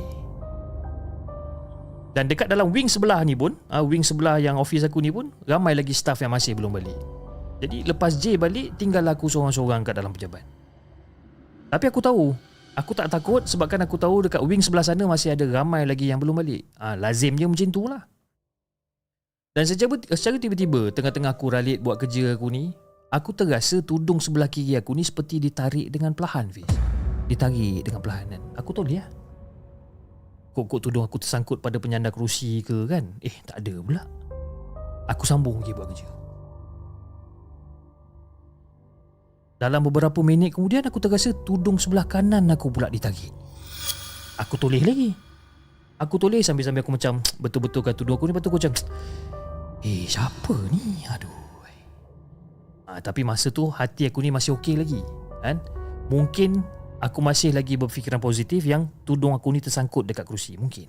[2.19, 5.31] Dan dekat dalam wing sebelah ni pun, uh, wing sebelah yang office aku ni pun,
[5.47, 6.99] ramai lagi staff yang masih belum balik.
[7.63, 10.43] Jadi lepas J balik, tinggal aku seorang-seorang kat dalam pejabat.
[11.71, 12.35] Tapi aku tahu,
[12.79, 16.23] Aku tak takut sebabkan aku tahu dekat wing sebelah sana masih ada ramai lagi yang
[16.23, 16.63] belum balik.
[16.79, 18.07] Ha, lazimnya macam tu lah.
[19.51, 22.71] Dan secara, secara tiba-tiba tengah-tengah aku ralit buat kerja aku ni,
[23.11, 26.71] aku terasa tudung sebelah kiri aku ni seperti ditarik dengan perlahan, Fiz.
[27.27, 28.43] Ditarik dengan perlahan kan.
[28.55, 29.03] Aku tahu dia.
[30.55, 33.11] Kok-kok tudung aku tersangkut pada penyandang kerusi ke kan?
[33.19, 34.03] Eh, tak ada pula.
[35.11, 36.18] Aku sambung lagi buat kerja.
[39.59, 43.35] Dalam beberapa minit kemudian aku terasa tudung sebelah kanan aku pula ditarik.
[44.39, 45.11] Aku toleh lagi.
[45.99, 48.75] Aku toleh sambil-sambil aku macam betul-betulkan tudung aku ni tu aku macam
[49.87, 51.03] Eh siapa ni?
[51.11, 51.39] Aduh.
[52.89, 55.05] Ha, tapi masa tu hati aku ni masih okey lagi.
[55.45, 55.61] Kan?
[56.09, 56.65] Mungkin
[57.05, 60.57] aku masih lagi berfikiran positif yang tudung aku ni tersangkut dekat kerusi.
[60.57, 60.89] Mungkin.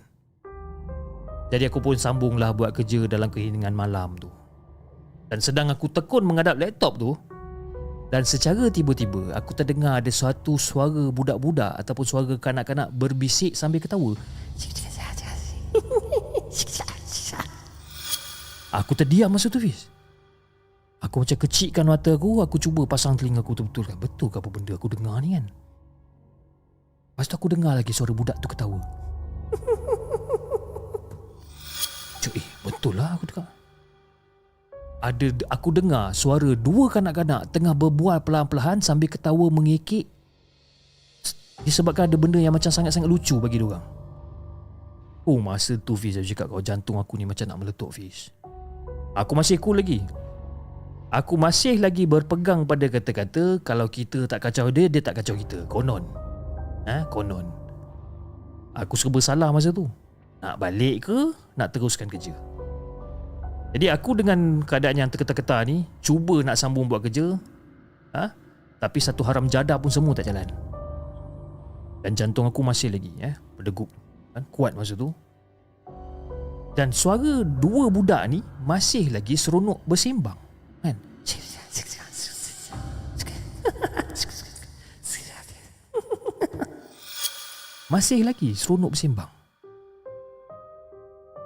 [1.51, 4.31] Jadi aku pun sambunglah buat kerja dalam keheningan malam tu.
[5.27, 7.19] Dan sedang aku tekun menghadap laptop tu,
[8.09, 14.17] dan secara tiba-tiba aku terdengar ada suatu suara budak-budak ataupun suara kanak-kanak berbisik sambil ketawa.
[18.69, 19.85] Aku terdiam masa tu Fiz.
[20.99, 23.53] Aku macam kecikkan mata aku Aku cuba pasang telinga aku.
[23.57, 25.45] Betul-betul Betul ke apa benda aku dengar ni kan?
[27.13, 28.81] Lepas tu aku dengar lagi suara budak tu ketawa.
[32.19, 33.58] Cuk, eh betul lah aku dengar
[34.99, 40.07] ada aku dengar suara dua kanak-kanak tengah berbual pelan-pelan sambil ketawa mengekek
[41.63, 43.83] disebabkan ada benda yang macam sangat-sangat lucu bagi diorang.
[45.27, 48.31] Oh masa tu Fiz aku cakap kau jantung aku ni macam nak meletup Fiz.
[49.15, 50.03] Aku masih cool lagi.
[51.09, 55.65] Aku masih lagi berpegang pada kata-kata kalau kita tak kacau dia, dia tak kacau kita.
[55.65, 56.05] Konon.
[56.85, 57.09] Ha?
[57.09, 57.49] Konon.
[58.77, 59.89] Aku serba salah masa tu.
[60.39, 62.31] Nak balik ke, nak teruskan kerja.
[63.69, 67.37] Jadi aku dengan keadaan yang terketar-ketar ni Cuba nak sambung buat kerja
[68.17, 68.33] ha?
[68.81, 70.49] Tapi satu haram jadah pun semua tak jalan
[72.01, 73.93] Dan jantung aku masih lagi eh, Berdegup
[74.33, 74.41] kan?
[74.49, 75.13] Kuat masa tu
[76.73, 80.41] Dan suara dua budak ni Masih lagi seronok bersembang
[80.81, 80.97] kan?
[87.93, 89.38] Masih lagi seronok bersembang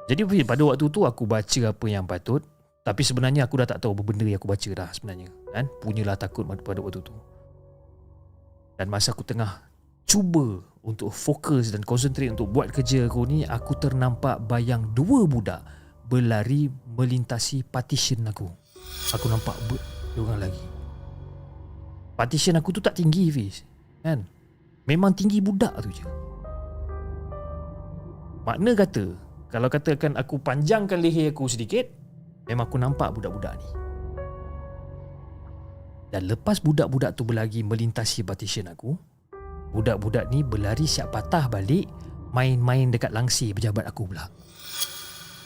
[0.04, 2.44] jadi pada waktu tu aku baca apa yang patut
[2.84, 5.32] Tapi sebenarnya aku dah tak tahu apa benda yang aku baca dah sebenarnya.
[5.56, 5.72] Kan?
[5.80, 7.16] Punyalah takut pada waktu tu.
[8.76, 9.64] Dan masa aku tengah
[10.04, 15.64] cuba untuk fokus dan konsentrate untuk buat kerja aku ni Aku ternampak bayang dua budak
[16.12, 18.52] berlari melintasi partition aku.
[19.16, 19.80] Aku nampak ber-
[20.12, 20.64] diorang lagi.
[22.20, 23.64] Partition aku tu tak tinggi Fiz
[24.04, 24.28] Kan?
[24.84, 26.04] Memang tinggi budak tu je.
[28.44, 29.16] Makna kata
[29.54, 31.86] kalau katakan aku panjangkan leher aku sedikit
[32.50, 33.70] Memang aku nampak budak-budak ni.
[36.10, 38.98] Dan lepas budak-budak tu berlari melintasi partition aku
[39.70, 41.86] Budak-budak ni berlari siap patah balik
[42.34, 44.26] Main-main dekat langsi pejabat aku pula.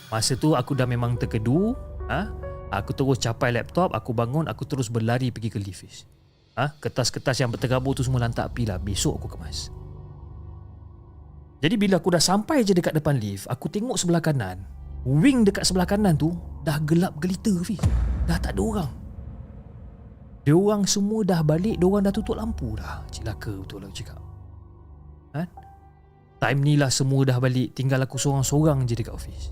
[0.07, 1.75] Masa tu aku dah memang terkedu
[2.07, 2.31] ha?
[2.71, 6.07] Aku terus capai laptop Aku bangun Aku terus berlari pergi ke lift.
[6.55, 6.79] Ha?
[6.79, 8.79] Kertas-kertas yang berterabur tu semua lantak api lah.
[8.79, 9.67] Besok aku kemas
[11.57, 14.61] jadi bila aku dah sampai je dekat depan lift, aku tengok sebelah kanan.
[15.07, 17.81] Wing dekat sebelah kanan tu dah gelap gelita Fiz.
[18.29, 18.91] Dah tak ada orang.
[20.45, 23.03] Dia orang semua dah balik, dia orang dah tutup lampu dah.
[23.09, 24.21] Cilaka betul lah cakap.
[25.35, 25.43] Ha?
[26.37, 29.51] Time ni lah semua dah balik, tinggal aku seorang-seorang je dekat office.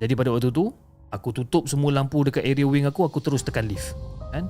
[0.00, 0.72] Jadi pada waktu tu,
[1.12, 3.94] aku tutup semua lampu dekat area wing aku, aku terus tekan lift.
[4.32, 4.48] Kan?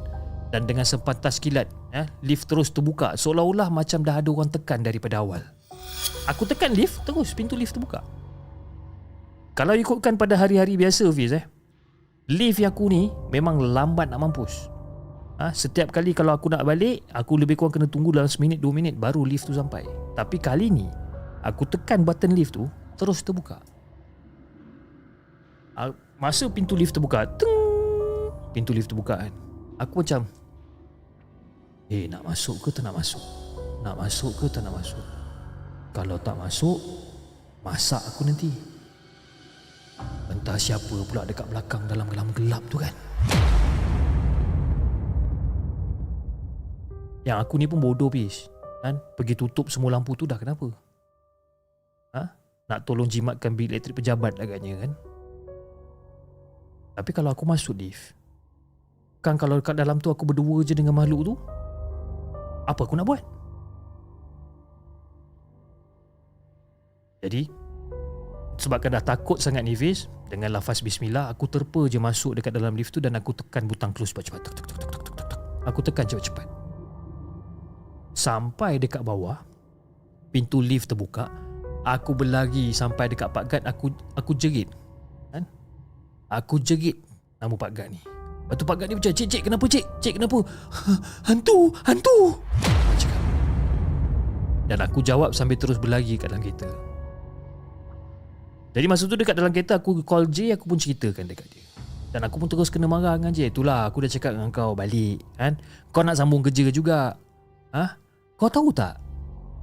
[0.52, 3.16] Dan dengan sepantas kilat eh, lift terus terbuka.
[3.16, 5.40] Seolah-olah macam dah ada orang tekan daripada awal.
[6.28, 8.04] Aku tekan lift terus pintu lift terbuka.
[9.56, 11.44] Kalau ikutkan pada hari-hari biasa Fiz eh
[12.28, 14.68] lift aku ni memang lambat nak mampus.
[15.40, 18.76] Ha, setiap kali kalau aku nak balik aku lebih kurang kena tunggu dalam seminit dua
[18.76, 19.88] minit baru lift tu sampai.
[20.12, 20.86] Tapi kali ni
[21.40, 22.68] aku tekan button lift tu
[23.00, 23.58] terus terbuka.
[26.22, 27.50] Masa pintu lift terbuka teng,
[28.54, 29.32] pintu lift terbuka kan
[29.82, 30.22] aku macam
[31.92, 33.20] Eh nak masuk ke tak nak masuk?
[33.84, 35.04] Nak masuk ke tak nak masuk?
[35.92, 36.80] Kalau tak masuk
[37.62, 38.50] Masak aku nanti.
[40.26, 42.90] Entah siapa pula dekat belakang dalam gelam gelap tu kan.
[47.22, 48.50] Yang aku ni pun bodoh bis
[48.82, 48.98] kan?
[49.14, 50.74] Pergi tutup semua lampu tu dah kenapa?
[52.18, 52.22] Ha?
[52.66, 54.90] Nak tolong jimatkan bil elektrik pejabat agaknya kan?
[56.98, 58.12] Tapi kalau aku masuk lift
[59.22, 61.34] Kan kalau dekat dalam tu aku berdua je dengan makhluk tu
[62.66, 63.22] apa aku nak buat?
[67.22, 67.46] Jadi
[68.58, 72.74] Sebabkan dah takut sangat ni Fiz Dengan lafaz bismillah Aku terpa je masuk dekat dalam
[72.74, 74.42] lift tu Dan aku tekan butang close cepat-cepat
[75.70, 76.46] Aku tekan cepat-cepat
[78.12, 79.40] Sampai dekat bawah
[80.34, 81.30] Pintu lift terbuka
[81.86, 84.68] Aku berlari sampai dekat Pak Gad Aku aku jerit
[85.30, 85.46] kan?
[86.28, 86.98] Aku jerit
[87.38, 88.02] nama Pak Gad ni
[88.52, 89.84] Lepas tu Pak ni macam Cik, cik kenapa cik?
[90.04, 90.38] Cik kenapa?
[91.32, 92.36] Hantu, hantu.
[94.68, 96.68] Dan aku jawab sambil terus berlari kat dalam kereta
[98.76, 101.64] Jadi masa tu dekat dalam kereta aku call J Aku pun ceritakan dekat dia
[102.12, 105.24] Dan aku pun terus kena marah dengan J Itulah aku dah cakap dengan kau balik
[105.40, 105.56] kan?
[105.88, 107.16] Kau nak sambung kerja juga
[107.72, 107.96] ha?
[108.36, 109.00] Kau tahu tak?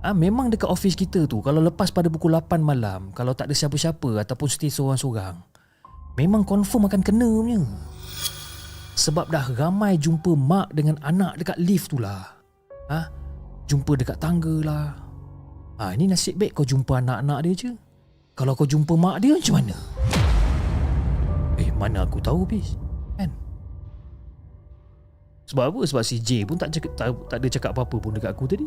[0.02, 3.56] Ha, memang dekat office kita tu Kalau lepas pada pukul 8 malam Kalau tak ada
[3.56, 5.38] siapa-siapa Ataupun stay seorang-seorang
[6.17, 7.62] Memang confirm akan kena punya
[8.99, 12.35] sebab dah ramai jumpa mak dengan anak dekat lift tu lah.
[12.91, 13.07] Ha?
[13.71, 14.88] Jumpa dekat tangga lah.
[15.79, 17.71] Ha, ini nasib baik kau jumpa anak-anak dia je.
[18.35, 19.77] Kalau kau jumpa mak dia macam mana?
[21.59, 22.79] Eh mana aku tahu bis
[23.19, 23.27] Kan
[25.51, 25.81] Sebab apa?
[25.83, 28.63] Sebab si J pun tak, cakap, tak, tak ada cakap apa-apa pun dekat aku tadi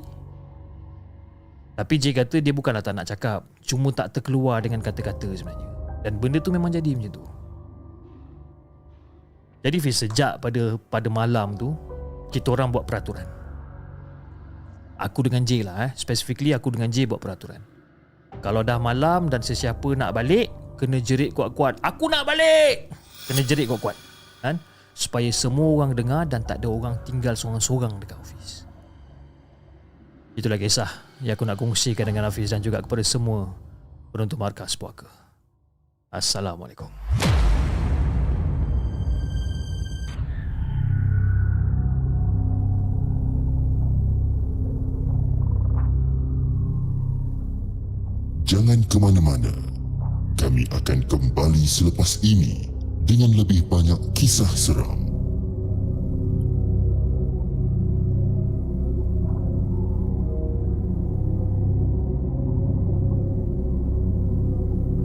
[1.73, 5.69] Tapi J kata dia bukanlah tak nak cakap Cuma tak terkeluar dengan kata-kata sebenarnya
[6.05, 7.25] Dan benda tu memang jadi macam tu
[9.63, 11.75] Jadi Fiz sejak pada pada malam tu
[12.35, 13.27] Kita orang buat peraturan.
[14.99, 15.91] Aku dengan J lah eh.
[15.95, 17.63] Specifically aku dengan J buat peraturan.
[18.43, 21.79] Kalau dah malam dan sesiapa nak balik Kena jerit kuat-kuat.
[21.79, 22.91] Aku nak balik!
[23.31, 23.95] Kena jerit kuat-kuat.
[24.43, 24.59] Kan?
[24.93, 28.69] Supaya semua orang dengar Dan tak ada orang tinggal seorang-seorang dekat office
[30.37, 30.91] Itulah kisah
[31.25, 33.53] Yang aku nak kongsikan dengan Hafiz Dan juga kepada semua
[34.13, 35.09] Penonton markas puaka
[36.13, 36.93] Assalamualaikum
[48.53, 49.49] Jangan ke mana-mana.
[50.37, 52.69] Kami akan kembali selepas ini
[53.09, 55.09] dengan lebih banyak kisah seram.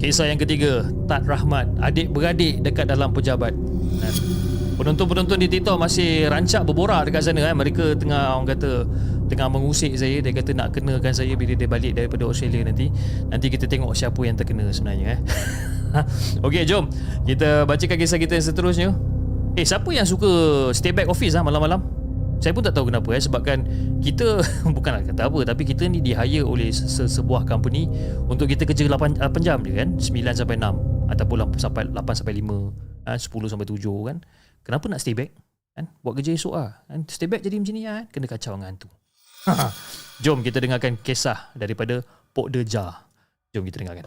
[0.03, 3.55] Kisah yang ketiga Tat Rahmat Adik-beradik dekat dalam pejabat?
[4.75, 7.55] Penonton-penonton di TikTok masih rancak berborak dekat sana kan.
[7.55, 8.83] Mereka tengah orang kata
[9.27, 12.89] tengah mengusik saya dia kata nak kenakan saya bila dia balik daripada Australia nanti.
[13.27, 15.19] Nanti kita tengok siapa yang terkena sebenarnya eh.
[16.45, 16.87] Okey, jom
[17.23, 18.89] kita bacakan kisah kita yang seterusnya.
[19.57, 20.29] Eh, siapa yang suka
[20.71, 21.81] stay back office ah malam-malam?
[22.37, 23.65] Saya pun tak tahu kenapa eh sebabkan
[23.97, 27.89] kita bukan nak kata apa tapi kita ni di hire oleh se- sebuah company
[28.29, 31.97] untuk kita kerja 8 8 jam je kan 9 sampai 6 ataupun 8 sampai 8
[32.13, 34.17] sampai 5 kan 10 sampai 7 kan
[34.61, 35.33] kenapa nak stay back
[35.73, 38.69] kan buat kerja esok ah kan stay back jadi macam ni kan kena kacau dengan
[38.75, 38.89] hantu
[40.23, 43.07] jom kita dengarkan kisah daripada Pok Deja.
[43.55, 44.05] Jom kita dengarkan.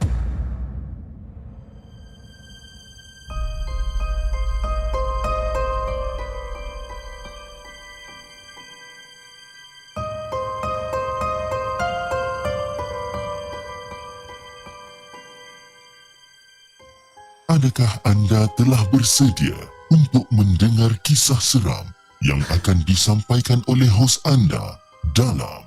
[17.50, 19.58] Adakah anda telah bersedia
[19.90, 21.82] untuk mendengar kisah seram
[22.22, 24.79] yang akan disampaikan oleh hos anda
[25.14, 25.66] dalam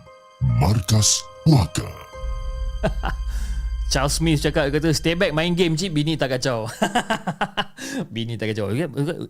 [0.60, 1.88] Markas Puaka?
[3.92, 6.66] Charles Smith cakap kata stay back main game cik bini tak kacau.
[8.16, 8.72] bini tak kacau.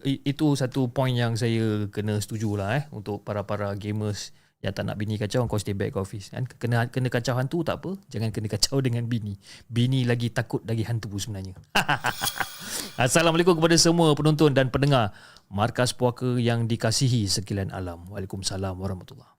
[0.05, 4.31] Itu satu point yang saya kena setuju lah eh untuk para-para gamers
[4.63, 7.67] yang tak nak bini kacau kau stay back ke office kan kena kena kacau hantu
[7.67, 9.35] tak apa jangan kena kacau dengan bini
[9.67, 11.59] bini lagi takut lagi hantu sebenarnya
[12.95, 15.11] Assalamualaikum kepada semua penonton dan pendengar
[15.51, 19.32] markas puaka yang dikasihi sekalian alam Waalaikumsalam warahmatullahi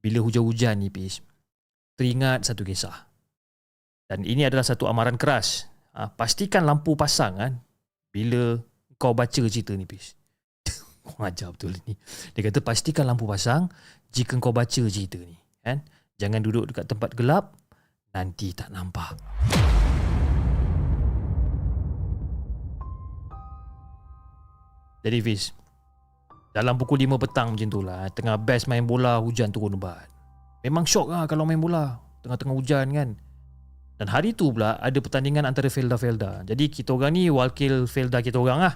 [0.00, 1.20] bila hujan-hujan ni pis
[1.96, 3.08] teringat satu kisah.
[4.06, 5.66] Dan ini adalah satu amaran keras.
[5.96, 7.52] Ha, pastikan lampu pasang kan
[8.12, 8.60] bila
[9.00, 10.12] kau baca cerita ni pis
[11.04, 11.96] kau ajar betul ni.
[12.36, 13.72] Dia kata pastikan lampu pasang
[14.12, 15.82] jika kau baca cerita ni kan.
[16.16, 17.52] Jangan duduk dekat tempat gelap
[18.16, 19.12] nanti tak nampak.
[25.04, 25.54] Jadi Fiz
[26.56, 30.08] dalam pukul 5 petang macam tu lah tengah best main bola hujan turun lebat
[30.64, 33.08] memang syok lah kalau main bola tengah-tengah hujan kan
[34.00, 38.40] dan hari tu pula ada pertandingan antara Felda-Felda jadi kita orang ni wakil Felda kita
[38.40, 38.74] orang lah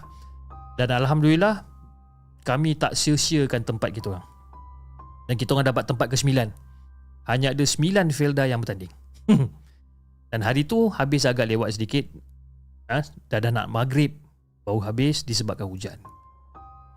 [0.76, 1.64] dan Alhamdulillah
[2.44, 4.30] kami tak sia-siakan tempat kita orang
[5.30, 6.50] dan kita orang dapat tempat ke-9.
[7.30, 8.90] Hanya ada 9 Felda yang bertanding.
[10.34, 12.02] dan hari tu habis agak lewat sedikit.
[12.90, 13.06] Ha?
[13.30, 14.18] Dah, dah nak maghrib
[14.66, 16.02] baru habis disebabkan hujan.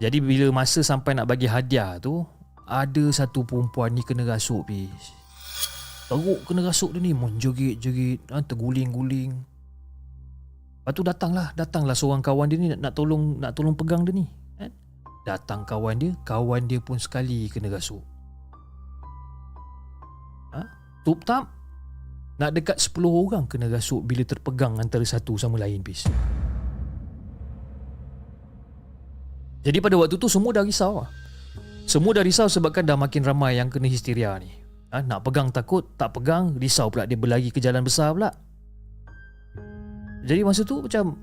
[0.04, 2.28] Jadi bila masa sampai nak bagi hadiah tu
[2.68, 5.16] ada satu perempuan ni kena rasuk bis.
[6.12, 8.44] Teruk kena rasuk dia ni menjerit-jerit, ha?
[8.44, 9.32] terguling-guling.
[10.84, 14.12] Lepas tu datanglah, datanglah seorang kawan dia ni nak, nak tolong nak tolong pegang dia
[14.12, 14.28] ni.
[14.60, 14.68] Ha?
[15.24, 18.04] Datang kawan dia, kawan dia pun sekali kena rasuk.
[21.04, 21.52] Tup tap
[22.40, 26.10] Nak dekat 10 orang kena rasuk bila terpegang antara satu sama lain bis.
[29.64, 31.10] Jadi pada waktu tu semua dah risau lah.
[31.88, 34.52] Semua dah risau sebabkan dah makin ramai yang kena histeria ni.
[34.92, 38.30] Ha, nak pegang takut, tak pegang, risau pula dia berlari ke jalan besar pula.
[40.24, 41.18] Jadi masa tu macam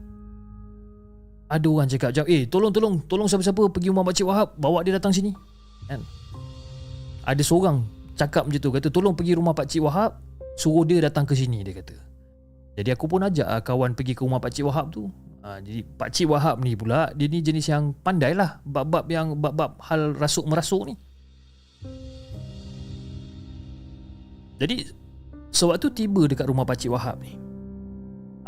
[1.50, 5.14] ada orang cakap, "Eh, tolong tolong, tolong siapa-siapa pergi rumah Pakcik Wahab, bawa dia datang
[5.14, 5.32] sini."
[5.88, 6.02] Kan?
[7.24, 10.20] Ada seorang cakap macam tu kata tolong pergi rumah pak cik Wahab
[10.60, 11.96] suruh dia datang ke sini dia kata
[12.76, 15.08] jadi aku pun ajak ah, kawan pergi ke rumah pak cik Wahab tu
[15.44, 19.36] ha, jadi pak cik Wahab ni pula dia ni jenis yang pandai lah bab-bab yang
[19.36, 20.94] bab-bab hal rasuk merasuk ni
[24.60, 24.92] jadi
[25.48, 27.40] sewaktu tiba dekat rumah pak cik Wahab ni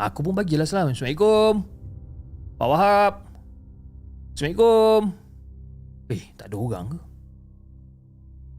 [0.03, 0.89] Aku pun bagilah salam.
[0.89, 1.61] Assalamualaikum.
[2.57, 3.13] Pak Wahab.
[4.33, 5.01] Assalamualaikum.
[6.09, 6.99] Eh, tak ada orang ke?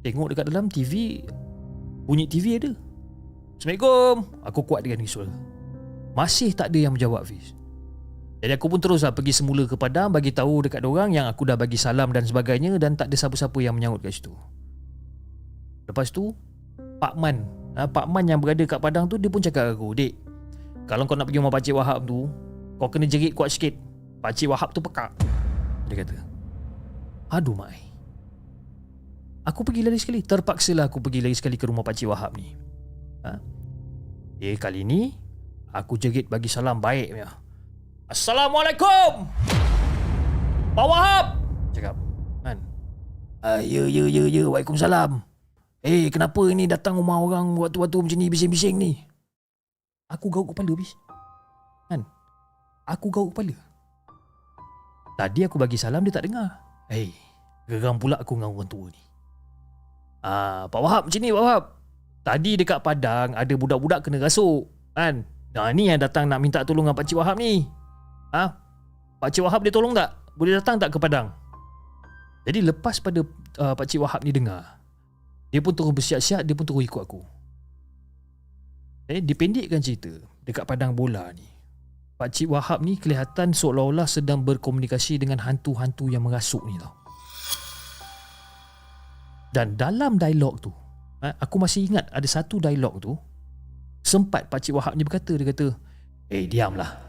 [0.04, 1.22] Tengok dekat dalam TV
[2.04, 2.72] Bunyi TV ada
[3.56, 4.14] Assalamualaikum
[4.44, 5.32] Aku kuat dengan suara
[6.12, 7.56] Masih tak ada yang menjawab Fiz
[8.42, 11.56] Jadi aku pun teruslah pergi semula ke Padang Bagi tahu dekat orang yang aku dah
[11.56, 14.34] bagi salam dan sebagainya Dan tak ada siapa-siapa yang menyahut kat situ.
[15.88, 16.36] Lepas tu
[16.76, 17.44] Pak Man
[17.78, 20.12] ha, Pak Man yang berada kat Padang tu Dia pun cakap aku Dek
[20.84, 22.28] Kalau kau nak pergi rumah Pakcik Wahab tu
[22.76, 23.78] Kau kena jerit kuat sikit.
[24.18, 25.14] Pakcik Wahab tu pekak.
[25.88, 26.16] Dia kata
[27.32, 27.80] Aduh mai.
[29.44, 30.20] Aku pergi lagi sekali.
[30.24, 32.52] Terpaksalah aku pergi lagi sekali ke rumah Pakcik Wahab ni.
[33.24, 33.40] Ha?
[34.42, 35.14] Eh kali ni
[35.72, 37.43] Aku jerit bagi salam baik punya
[38.04, 39.32] Assalamualaikum.
[40.76, 41.26] Pak Wahab.
[41.72, 41.96] Cakap.
[42.44, 42.60] Kan
[43.40, 44.44] uh, Ya ya ya ya.
[44.44, 45.24] Waalaikumsalam.
[45.84, 48.92] Eh kenapa ni datang rumah orang Waktu-waktu macam ni bising-bising ni?
[50.12, 50.92] Aku gauk kepala bis.
[51.88, 52.04] Kan
[52.84, 53.56] Aku gauk kepala.
[55.16, 56.60] Tadi aku bagi salam dia tak dengar.
[56.92, 57.08] Eh
[57.64, 59.02] Geram pula aku dengan orang tua ni.
[60.20, 61.64] Ah, Pak Wahab macam ni Pak Wahab.
[62.20, 64.68] Tadi dekat Padang ada budak-budak kena rasuk.
[64.92, 65.24] Kan?
[65.56, 67.64] Nah ni yang datang nak minta tolong dengan Pak Cik Wahab ni.
[68.34, 68.44] Ha?
[69.22, 70.10] Pak Cik Wahab dia tolong tak?
[70.34, 71.30] Boleh datang tak ke Padang?
[72.42, 73.22] Jadi lepas pada
[73.62, 74.82] uh, Pak Cik Wahab ni dengar.
[75.54, 77.22] Dia pun terus bersiap-siap, dia pun terus ikut aku.
[79.06, 80.10] Eh, dipendekkan cerita
[80.42, 81.46] dekat Padang Bola ni.
[82.18, 87.04] Pak Cik Wahab ni kelihatan seolah-olah sedang berkomunikasi dengan hantu-hantu yang merasuk ni tau.
[89.54, 90.74] Dan dalam dialog tu
[91.22, 93.14] ha, Aku masih ingat ada satu dialog tu
[94.02, 95.66] Sempat Pakcik Wahab ni berkata Dia kata
[96.26, 97.03] Eh diamlah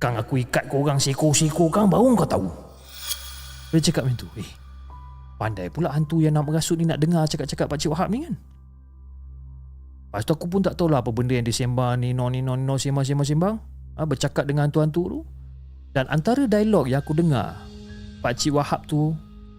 [0.00, 2.48] Kang aku ikat korang seko-seko kang Baru kau tahu
[3.70, 4.50] Dia cakap macam tu Eh
[5.36, 8.34] Pandai pula hantu yang nak merasuk ni Nak dengar cakap-cakap Pakcik Wahab ni kan
[10.08, 12.56] Lepas tu aku pun tak tahulah Apa benda yang dia sembang ni No ni no
[12.56, 13.56] ni no Sembang-sembang-sembang
[14.00, 15.20] ha, Bercakap dengan hantu-hantu tu
[15.92, 17.60] Dan antara dialog yang aku dengar
[18.24, 19.12] Pakcik Wahab tu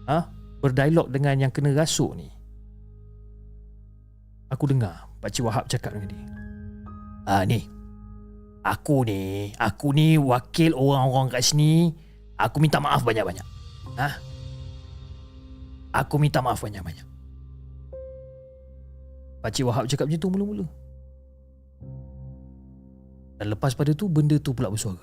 [0.06, 0.26] ha,
[0.62, 2.30] berdialog dengan yang kena rasuk ni.
[4.54, 6.24] Aku dengar Pak Cik Wahab cakap dengan dia.
[7.26, 7.66] Ah ni.
[8.62, 11.90] Aku ni, aku ni wakil orang-orang kat sini.
[12.38, 13.46] Aku minta maaf banyak-banyak.
[13.98, 14.08] Ha?
[15.92, 17.06] Aku minta maaf banyak-banyak.
[19.42, 20.66] Pak Cik Wahab cakap macam tu mula-mula.
[23.42, 25.02] Dan lepas pada tu benda tu pula bersuara.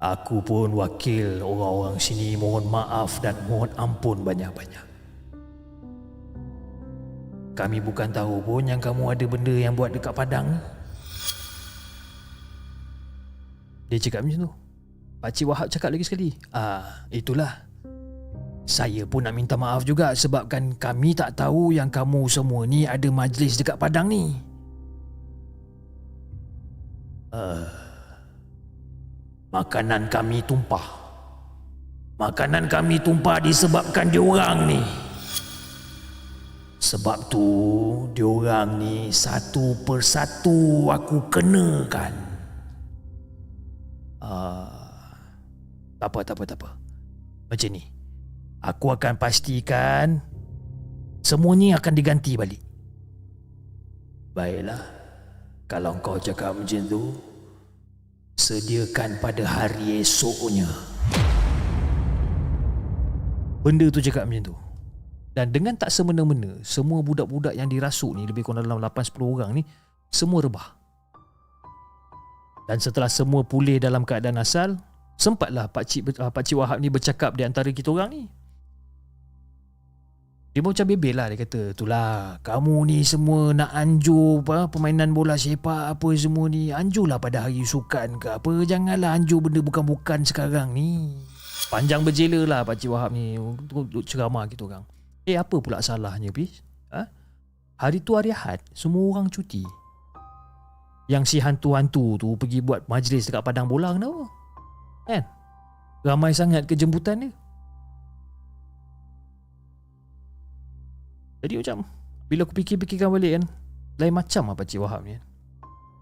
[0.00, 4.86] Aku pun wakil orang-orang sini mohon maaf dan mohon ampun banyak-banyak.
[7.58, 10.56] Kami bukan tahu pun yang kamu ada benda yang buat dekat Padang.
[13.90, 14.52] Dia cakap macam tu.
[15.20, 16.30] Pakcik Wahab cakap lagi sekali.
[16.54, 17.66] Ah, itulah.
[18.70, 23.10] Saya pun nak minta maaf juga sebabkan kami tak tahu yang kamu semua ni ada
[23.10, 24.38] majlis dekat Padang ni.
[27.34, 27.66] Uh,
[29.50, 30.86] Makanan kami tumpah.
[32.22, 34.78] Makanan kami tumpah disebabkan diorang ni.
[36.78, 37.46] Sebab tu
[38.14, 42.29] diorang ni satu persatu aku kenakan.
[44.20, 45.16] Uh,
[45.96, 46.68] tak apa, tak apa, tak apa.
[47.50, 47.82] Macam ni.
[48.60, 50.20] Aku akan pastikan
[51.24, 52.60] semuanya akan diganti balik.
[54.36, 54.84] Baiklah.
[55.64, 57.02] Kalau kau cakap macam tu,
[58.40, 60.64] Sediakan pada hari esoknya.
[63.60, 64.56] Benda tu cakap macam tu.
[65.36, 69.62] Dan dengan tak semena-mena, semua budak-budak yang dirasuk ni, lebih kurang dalam 8-10 orang ni,
[70.08, 70.79] semua rebah.
[72.70, 74.78] Dan setelah semua pulih dalam keadaan asal,
[75.18, 78.22] sempatlah Pak Cik, Pak Cik Wahab ni bercakap di antara kita orang ni.
[80.54, 85.38] Dia macam bebel lah dia kata Itulah kamu ni semua nak anjur apa, Permainan bola
[85.38, 88.50] sepak apa semua ni Anjurlah pada hari sukan ke apa.
[88.66, 91.18] Janganlah anjur benda bukan-bukan sekarang ni.
[91.70, 93.34] Panjang berjela lah Pakcik Wahab ni.
[93.34, 94.86] Untuk ceramah kita orang.
[95.26, 97.06] Eh apa pula salahnya please ha?
[97.78, 99.62] Hari tu hari Ahad Semua orang cuti
[101.10, 104.30] Yang si hantu-hantu tu Pergi buat majlis dekat padang bola kenapa
[105.10, 105.26] Kan?
[106.06, 107.30] Ramai sangat kejemputan dia.
[111.42, 111.76] Jadi macam
[112.30, 113.44] Bila aku fikir-fikirkan balik kan
[113.98, 115.24] Lain macam lah Pakcik Wahab ni kan.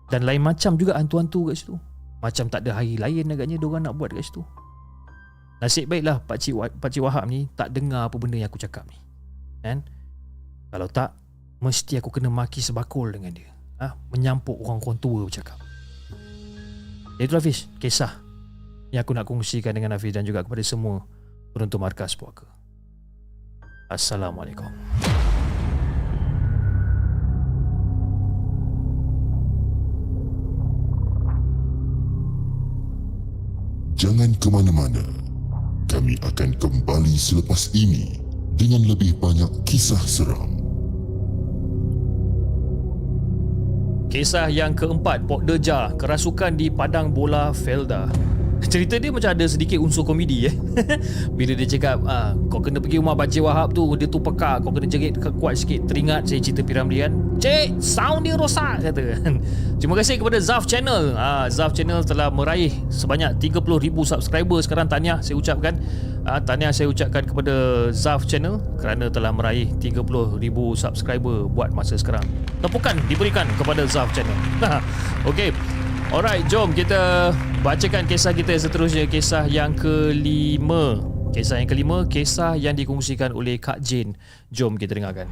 [0.08, 1.74] Dan lain macam juga hantu-hantu kat situ.
[2.20, 4.44] Macam tak ada hari lain agaknya Diorang nak buat kat situ.
[5.64, 9.00] Nasib baiklah Pakcik, Pakcik Wahab ni Tak dengar apa benda yang aku cakap ni.
[9.64, 9.82] Kan?
[10.68, 11.16] Kalau tak
[11.64, 13.94] Mesti aku kena maki sebakul dengan dia ha?
[14.10, 15.58] Menyampuk orang-orang tua bercakap
[17.18, 17.66] ya, Itulah Hafiz.
[17.78, 18.12] Kisah
[18.94, 21.06] Yang aku nak kongsikan dengan Hafiz Dan juga kepada semua
[21.54, 22.46] Penonton Markas Puaka
[23.88, 24.68] Assalamualaikum.
[33.96, 35.00] Jangan ke mana-mana.
[35.88, 38.20] Kami akan kembali selepas ini
[38.60, 40.57] Dengan lebih banyak kisah seram.
[44.08, 48.08] Kisah yang keempat, Pok Deja, kerasukan di padang bola Felda.
[48.66, 50.54] Cerita dia macam ada sedikit unsur komedi eh.
[51.38, 54.74] Bila dia cakap, ah, kau kena pergi rumah Bancik Wahab tu, dia tu pekak, kau
[54.74, 55.86] kena jerit kuat sikit.
[55.86, 57.12] Teringat saya cerita Piramli kan.
[57.38, 59.22] Cik, sound dia rosak kata.
[59.78, 61.14] Terima kasih kepada Zaf Channel.
[61.14, 65.78] Ah, Zaf Channel telah meraih sebanyak 30,000 subscriber sekarang tahniah saya ucapkan.
[66.26, 70.02] Ah, tahniah saya ucapkan kepada Zaf Channel kerana telah meraih 30,000
[70.74, 72.26] subscriber buat masa sekarang.
[72.58, 74.34] Tepukan diberikan kepada Zaf Channel.
[75.30, 75.54] Okey.
[76.08, 79.04] Alright, jom kita bacakan kisah kita seterusnya.
[79.04, 81.04] Kisah yang kelima.
[81.36, 84.16] Kisah yang kelima, kisah yang dikongsikan oleh Kak Jane.
[84.48, 85.28] Jom kita dengarkan.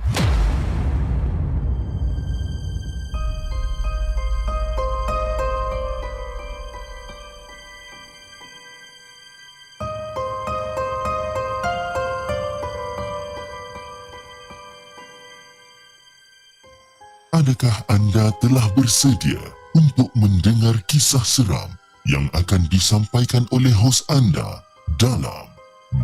[17.33, 21.69] Adakah anda telah bersedia untuk mendengar kisah seram
[22.09, 24.65] yang akan disampaikan oleh hos anda
[24.97, 25.53] dalam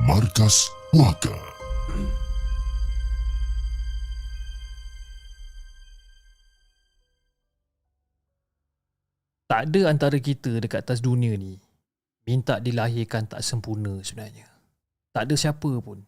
[0.05, 1.33] Markas Puaka?
[9.49, 11.57] Tak ada antara kita dekat atas dunia ni
[12.29, 14.49] minta dilahirkan tak sempurna sebenarnya.
[15.17, 16.05] Tak ada siapa pun.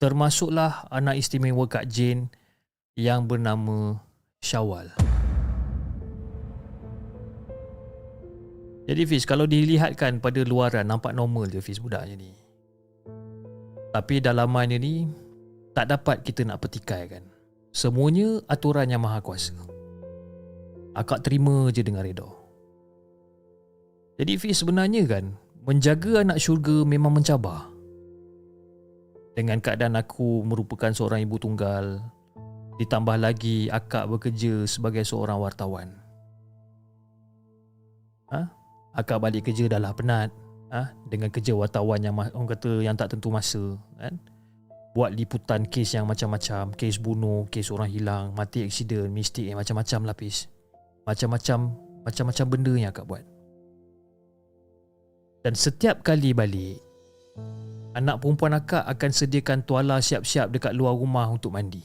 [0.00, 2.32] Termasuklah anak istimewa Kak Jane
[2.96, 4.00] yang bernama
[4.40, 5.07] Syawal.
[8.88, 12.32] Jadi Fiz, kalau dilihatkan pada luaran nampak normal je Fiz budaknya ni.
[13.92, 15.04] Tapi dalamannya ni
[15.76, 17.20] tak dapat kita nak petikai kan.
[17.68, 19.52] Semuanya aturan yang maha kuasa.
[20.96, 22.32] Akak terima je dengan redha.
[24.16, 25.36] Jadi Fiz sebenarnya kan
[25.68, 27.68] menjaga anak syurga memang mencabar.
[29.36, 32.00] Dengan keadaan aku merupakan seorang ibu tunggal,
[32.80, 36.07] ditambah lagi akak bekerja sebagai seorang wartawan.
[38.98, 40.34] Akak balik kerja dah lah penat.
[40.74, 40.90] Ha?
[41.06, 44.18] Dengan kerja wartawan yang orang kata yang tak tentu masa, kan?
[44.92, 50.10] Buat liputan kes yang macam-macam, kes bunuh, kes orang hilang, mati aksiden, mistik yang macam-macam
[50.10, 50.50] lapis.
[51.06, 51.72] Macam-macam
[52.02, 53.24] macam-macam benda yang akak buat.
[55.46, 56.82] Dan setiap kali balik
[57.94, 61.82] Anak perempuan akak akan sediakan tuala siap-siap dekat luar rumah untuk mandi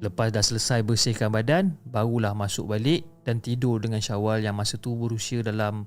[0.00, 4.94] Lepas dah selesai bersihkan badan Barulah masuk balik dan tidur dengan syawal yang masa tu
[4.94, 5.82] berusia dalam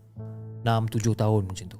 [0.67, 1.79] 6-7 tahun macam tu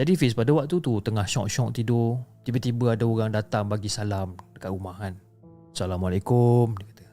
[0.00, 4.72] Jadi Fiz pada waktu tu tengah syok-syok tidur Tiba-tiba ada orang datang bagi salam dekat
[4.72, 5.12] rumah kan
[5.76, 7.06] Assalamualaikum dia kata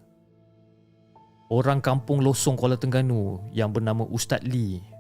[1.52, 4.94] Orang kampung Losong Kuala Tengganu yang bernama Ustaz Lee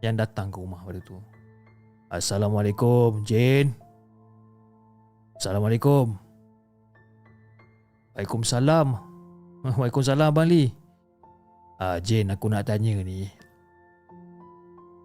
[0.00, 1.20] yang datang ke rumah pada tu.
[2.10, 3.76] Assalamualaikum, Jin.
[5.36, 6.16] Assalamualaikum.
[8.16, 8.88] Waalaikumsalam.
[9.78, 10.72] Waalaikumsalam, Abang Lee.
[11.80, 13.24] Ah, Jin, aku nak tanya ni.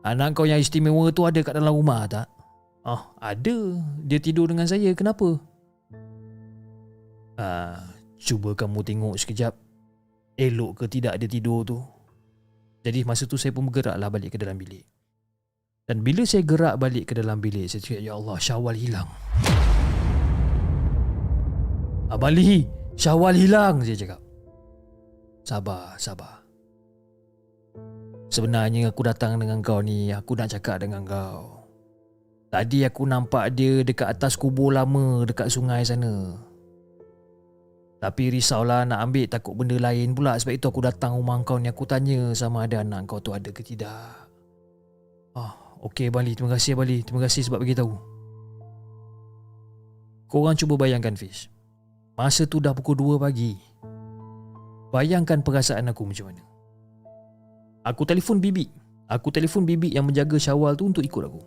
[0.03, 2.27] Anak kau yang istimewa tu ada kat dalam rumah tak?
[2.83, 3.79] Oh, ada.
[4.03, 4.91] Dia tidur dengan saya.
[4.91, 5.39] Kenapa?
[7.39, 7.79] Ah,
[8.19, 9.55] cuba kamu tengok sekejap.
[10.35, 11.79] Elok ke tidak dia tidur tu?
[12.83, 14.83] Jadi masa tu saya pun bergeraklah balik ke dalam bilik.
[15.87, 19.07] Dan bila saya gerak balik ke dalam bilik, saya cakap, Ya Allah, syawal hilang.
[22.11, 22.67] Abang Lee,
[22.99, 24.19] syawal hilang, saya cakap.
[25.47, 26.34] Sabar, sabar.
[28.35, 31.63] Sebenarnya aku datang dengan kau ni, aku nak cakap dengan kau.
[32.51, 36.35] Tadi aku nampak dia dekat atas kubur lama dekat sungai sana.
[38.03, 41.71] Tapi risaulah nak ambil takut benda lain pula sebab itu aku datang rumah kau ni
[41.71, 44.27] aku tanya sama ada anak kau tu ada ke tidak.
[45.31, 45.55] Ah,
[45.87, 47.07] okey Bali, terima kasih Bali.
[47.07, 47.95] Terima kasih sebab bagi tahu.
[50.27, 51.47] Korang cuba bayangkan Fish.
[52.19, 53.55] Masa tu dah pukul 2 pagi.
[54.91, 56.54] Bayangkan perasaan aku macam mana.
[57.85, 58.65] Aku telefon bibi.
[59.05, 61.41] Aku telefon bibi yang menjaga Syawal tu untuk ikut aku.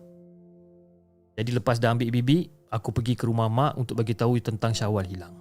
[1.35, 5.11] Jadi lepas dah ambil bibi, aku pergi ke rumah mak untuk bagi tahu tentang Syawal
[5.11, 5.35] hilang.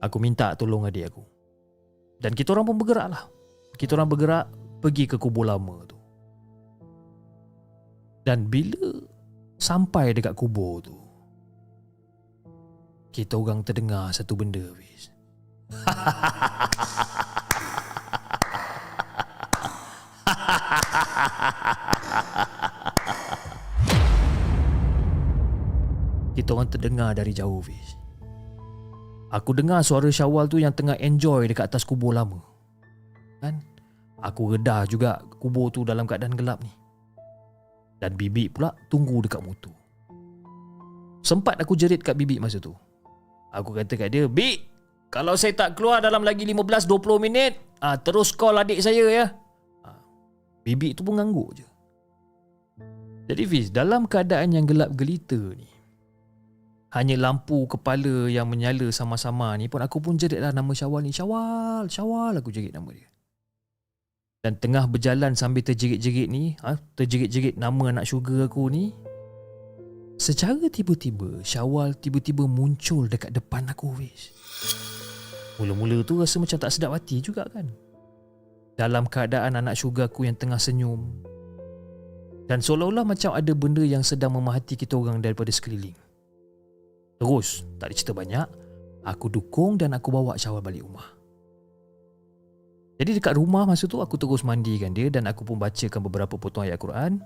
[0.00, 1.20] Aku minta tolong adik aku.
[2.16, 3.24] Dan kita orang pun bergerak lah.
[3.76, 4.48] Kita orang bergerak
[4.80, 5.96] pergi ke kubur lama tu.
[8.24, 9.04] Dan bila
[9.60, 10.96] sampai dekat kubur tu,
[13.12, 15.12] kita orang terdengar satu benda, Fiz.
[26.40, 28.00] kita orang terdengar dari jauh, Fiz.
[29.30, 32.40] Aku dengar suara Syawal tu yang tengah enjoy dekat atas kubur lama.
[33.44, 33.62] Kan?
[34.24, 36.72] Aku redah juga kubur tu dalam keadaan gelap ni.
[38.00, 39.76] Dan bibik pula tunggu dekat motor.
[41.20, 42.72] Sempat aku jerit kat bibik masa tu.
[43.52, 44.66] Aku kata kat dia, Bik,
[45.12, 49.26] kalau saya tak keluar dalam lagi 15-20 minit, ah, terus call adik saya ya.
[49.84, 50.00] Ah,
[50.64, 51.66] bibik tu pun ngangguk je.
[53.30, 55.79] Jadi Fiz, dalam keadaan yang gelap gelita ni,
[56.90, 61.14] hanya lampu kepala yang menyala sama-sama ni pun aku pun jeritlah nama Syawal ni.
[61.14, 63.06] Syawal, Syawal aku jerit nama dia.
[64.40, 68.90] Dan tengah berjalan sambil terjerit-jerit ni, ha, terjerit-jerit nama anak syurga aku ni,
[70.16, 74.32] secara tiba-tiba Syawal tiba-tiba muncul dekat depan aku, Fiz.
[75.60, 77.68] Mula-mula tu rasa macam tak sedap hati juga kan.
[78.80, 81.04] Dalam keadaan anak syurga aku yang tengah senyum.
[82.48, 85.94] Dan seolah-olah macam ada benda yang sedang memahati kita orang daripada sekeliling.
[87.20, 88.46] Terus, tak ada cerita banyak,
[89.04, 91.20] aku dukung dan aku bawa Syawal balik rumah.
[93.00, 96.68] Jadi dekat rumah masa tu aku terus mandikan dia dan aku pun bacakan beberapa potong
[96.68, 97.16] ayat Quran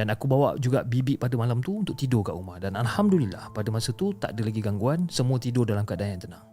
[0.00, 3.68] dan aku bawa juga bibik pada malam tu untuk tidur kat rumah dan Alhamdulillah pada
[3.68, 6.44] masa tu tak ada lagi gangguan, semua tidur dalam keadaan yang tenang.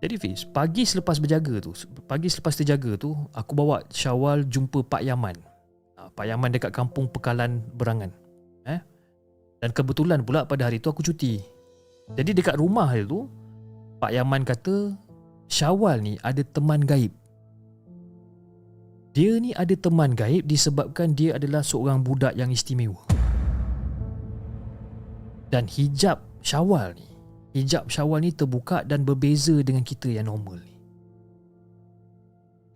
[0.00, 1.76] Jadi Fiz, pagi selepas berjaga tu,
[2.08, 5.36] pagi selepas terjaga tu, aku bawa Syawal jumpa Pak Yaman.
[6.00, 8.12] Ah, Pak Yaman dekat kampung Pekalan Berangan.
[8.68, 8.80] Eh?
[9.60, 11.40] Dan kebetulan pula pada hari tu aku cuti.
[12.14, 13.26] Jadi dekat rumah dia tu,
[13.98, 14.94] Pak Yaman kata
[15.46, 17.14] Syawal ni ada teman gaib.
[19.16, 23.00] Dia ni ada teman gaib disebabkan dia adalah seorang budak yang istimewa.
[25.48, 27.08] Dan hijab Syawal ni,
[27.56, 30.76] hijab Syawal ni terbuka dan berbeza dengan kita yang normal ni.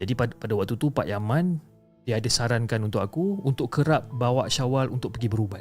[0.00, 1.60] Jadi pada, pada waktu tu Pak Yaman
[2.08, 5.60] dia ada sarankan untuk aku untuk kerap bawa Syawal untuk pergi berubat.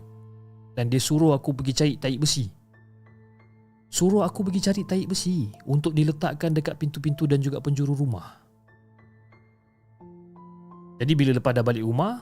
[0.78, 2.60] Dan dia suruh aku pergi cari taik besi
[3.90, 8.38] Suruh aku pergi cari taik besi untuk diletakkan dekat pintu-pintu dan juga penjuru rumah.
[11.02, 12.22] Jadi bila lepas dah balik rumah,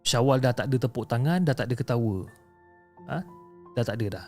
[0.00, 2.24] Syawal dah tak ada tepuk tangan, dah tak ada ketawa.
[3.12, 3.20] Ha?
[3.76, 4.26] Dah tak ada dah.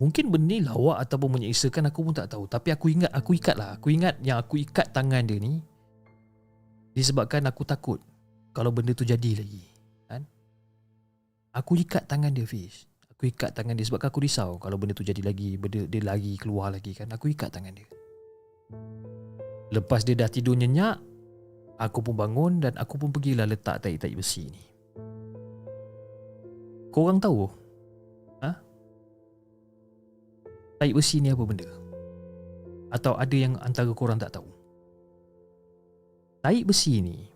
[0.00, 2.48] Mungkin benda ni lawak ataupun menyeksakan aku pun tak tahu.
[2.48, 3.76] Tapi aku ingat, aku ikat lah.
[3.76, 5.60] Aku ingat yang aku ikat tangan dia ni
[6.92, 8.00] disebabkan aku takut
[8.56, 9.71] kalau benda tu jadi lagi.
[11.52, 12.88] Aku ikat tangan dia, Fish.
[13.12, 16.34] Aku ikat tangan dia sebab aku risau kalau benda tu jadi lagi benda dia lagi
[16.34, 17.06] keluar lagi kan.
[17.12, 17.86] Aku ikat tangan dia.
[19.70, 20.98] Lepas dia dah tidur nyenyak
[21.78, 24.64] aku pun bangun dan aku pun pergilah letak taik-taik besi ni.
[26.90, 27.46] Korang tahu?
[28.42, 28.50] Ha?
[30.82, 31.70] Taik besi ni apa benda?
[32.90, 34.50] Atau ada yang antara korang tak tahu?
[36.42, 37.30] Taik besi ni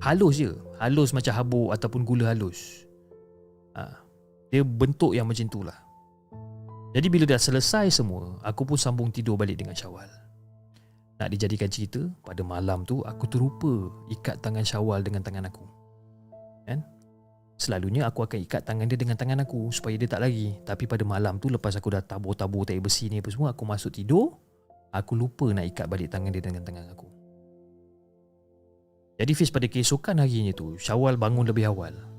[0.00, 0.56] halus je.
[0.80, 2.87] Halus macam habuk ataupun gula halus
[3.78, 4.08] ha
[4.48, 5.76] dia bentuk yang macam itulah.
[6.96, 10.08] Jadi bila dah selesai semua, aku pun sambung tidur balik dengan Syawal.
[11.20, 15.64] Nak dijadikan cerita, pada malam tu aku terlupa ikat tangan Syawal dengan tangan aku.
[16.64, 16.80] Kan?
[17.60, 20.56] Selalunya aku akan ikat tangan dia dengan tangan aku supaya dia tak lari.
[20.64, 23.92] Tapi pada malam tu lepas aku dah tabur-tabur tai besi ni apa semua, aku masuk
[23.92, 24.32] tidur,
[24.94, 27.08] aku lupa nak ikat balik tangan dia dengan tangan aku.
[29.18, 32.17] Jadi Fiz pada keesokan harinya tu, Syawal bangun lebih awal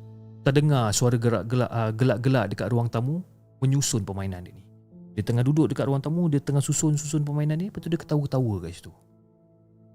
[0.50, 3.22] terdengar suara gerak-gelak uh, gelak-gelak dekat ruang tamu
[3.62, 4.66] menyusun permainan dia ni.
[5.14, 8.66] Dia tengah duduk dekat ruang tamu, dia tengah susun-susun permainan dia, lepas tu dia ketawa-ketawa
[8.66, 8.92] kat situ.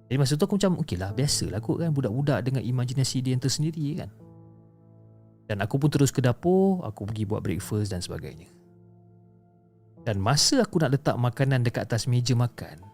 [0.04, 3.40] Jadi masa tu aku macam, okey lah, biasalah kot kan budak-budak dengan imajinasi dia yang
[3.40, 4.12] tersendiri kan.
[5.48, 8.52] Dan aku pun terus ke dapur, aku pergi buat breakfast dan sebagainya.
[10.04, 12.84] Dan masa aku nak letak makanan dekat atas meja makan,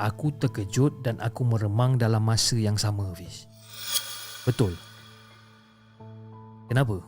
[0.00, 3.44] aku terkejut dan aku meremang dalam masa yang sama, Fiz.
[4.48, 4.72] Betul.
[6.68, 7.00] Kenapa?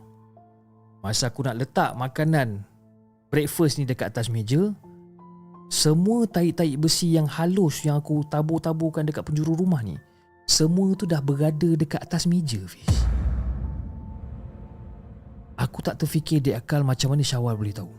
[1.04, 2.64] Masa aku nak letak makanan
[3.28, 4.72] breakfast ni dekat atas meja,
[5.70, 9.94] semua taik-taik besi yang halus yang aku tabur-taburkan dekat penjuru rumah ni,
[10.50, 12.90] semua tu dah berada dekat atas meja, Fiz.
[15.60, 17.92] Aku tak terfikir di akal macam mana Syawal boleh tahu.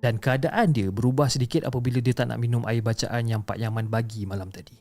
[0.00, 3.88] Dan keadaan dia berubah sedikit apabila dia tak nak minum air bacaan yang Pak Yaman
[3.92, 4.76] bagi malam tadi.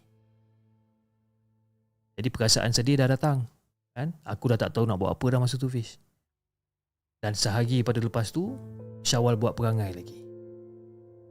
[2.15, 3.43] Jadi perasaan sedih dah datang.
[3.95, 4.11] Kan?
[4.27, 5.95] Aku dah tak tahu nak buat apa dah masa tu Fiz.
[7.23, 8.59] Dan sehari pada lepas tu,
[9.07, 10.19] Syawal buat perangai lagi.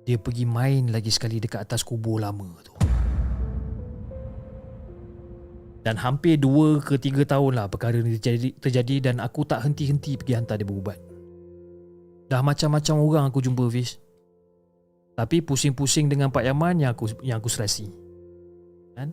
[0.09, 2.73] Dia pergi main lagi sekali dekat atas kubur lama tu.
[5.85, 10.17] Dan hampir dua ke tiga tahun lah perkara ni terjadi, terjadi dan aku tak henti-henti
[10.17, 10.97] pergi hantar dia berubat.
[12.33, 14.01] Dah macam-macam orang aku jumpa Fiz.
[15.13, 17.93] Tapi pusing-pusing dengan Pak Yaman yang aku yang aku serasi.
[18.97, 19.13] Kan?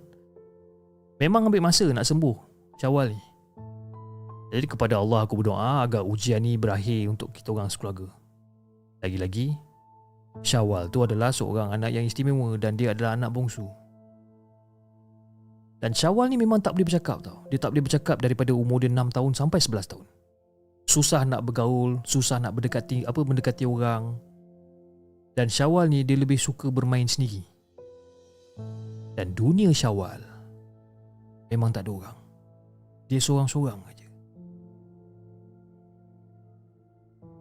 [1.19, 2.35] Memang ambil masa nak sembuh
[2.79, 3.30] Syawal ni.
[4.51, 8.11] Jadi kepada Allah aku berdoa agar ujian ni berakhir untuk kita orang sekeluarga.
[8.99, 9.55] Lagi-lagi,
[10.43, 13.63] Syawal tu adalah seorang anak yang istimewa dan dia adalah anak bongsu.
[15.81, 17.47] Dan Syawal ni memang tak boleh bercakap tau.
[17.47, 20.05] Dia tak boleh bercakap daripada umur dia 6 tahun sampai 11 tahun.
[20.85, 24.19] Susah nak bergaul, susah nak mendekati apa mendekati orang.
[25.33, 27.41] Dan Syawal ni dia lebih suka bermain sendiri.
[29.15, 30.21] Dan dunia Syawal
[31.49, 32.17] memang tak ada orang.
[33.11, 33.90] Dia seorang-seorang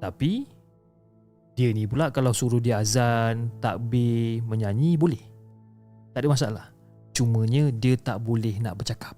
[0.01, 0.48] Tapi
[1.55, 5.20] dia ni pula kalau suruh dia azan, takbir, menyanyi boleh.
[6.16, 6.66] Tak ada masalah.
[7.12, 9.12] Cumanya dia tak boleh nak bercakap.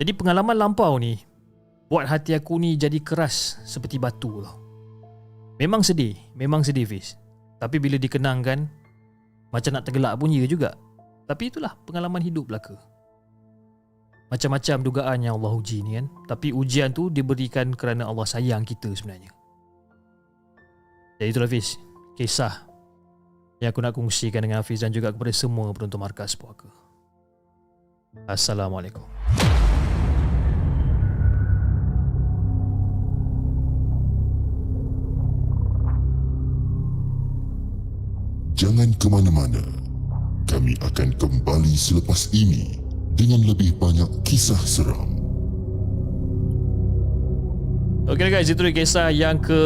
[0.00, 1.20] Jadi pengalaman lampau ni
[1.92, 4.56] buat hati aku ni jadi keras seperti batu tau.
[5.60, 7.20] Memang sedih, memang sedih Fiz.
[7.60, 8.64] Tapi bila dikenangkan
[9.52, 10.72] macam nak tergelak pun ya juga.
[11.28, 12.80] Tapi itulah pengalaman hidup belaka.
[14.30, 16.06] Macam-macam dugaan yang Allah uji ni kan.
[16.30, 19.34] Tapi ujian tu diberikan kerana Allah sayang kita sebenarnya.
[21.18, 21.74] Jadi itulah Fiz,
[22.14, 22.70] kisah
[23.58, 26.70] yang aku nak kongsikan dengan Hafiz dan juga kepada semua penonton markas puaka.
[28.30, 29.02] Assalamualaikum.
[38.54, 39.64] Jangan ke mana-mana.
[40.46, 42.89] Kami akan kembali selepas ini
[43.20, 45.12] dengan lebih banyak kisah seram.
[48.08, 49.60] Okay guys, itu dia kisah yang ke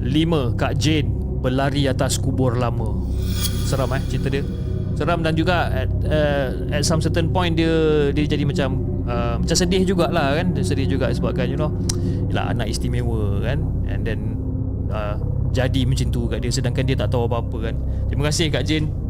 [0.00, 1.12] lima Kak Jane
[1.44, 3.04] berlari atas kubur lama.
[3.68, 4.42] Seram eh cerita dia.
[4.96, 9.52] Seram dan juga at, uh, at some certain point dia dia jadi macam uh, macam
[9.52, 10.56] sedih jugalah kan.
[10.56, 11.68] Dia sedih juga sebabkan you know
[12.32, 13.60] ialah anak istimewa kan
[13.92, 14.40] and then
[14.88, 15.20] uh,
[15.52, 17.74] jadi macam tu kat dia sedangkan dia tak tahu apa-apa kan.
[18.08, 19.01] Terima kasih Kak Jane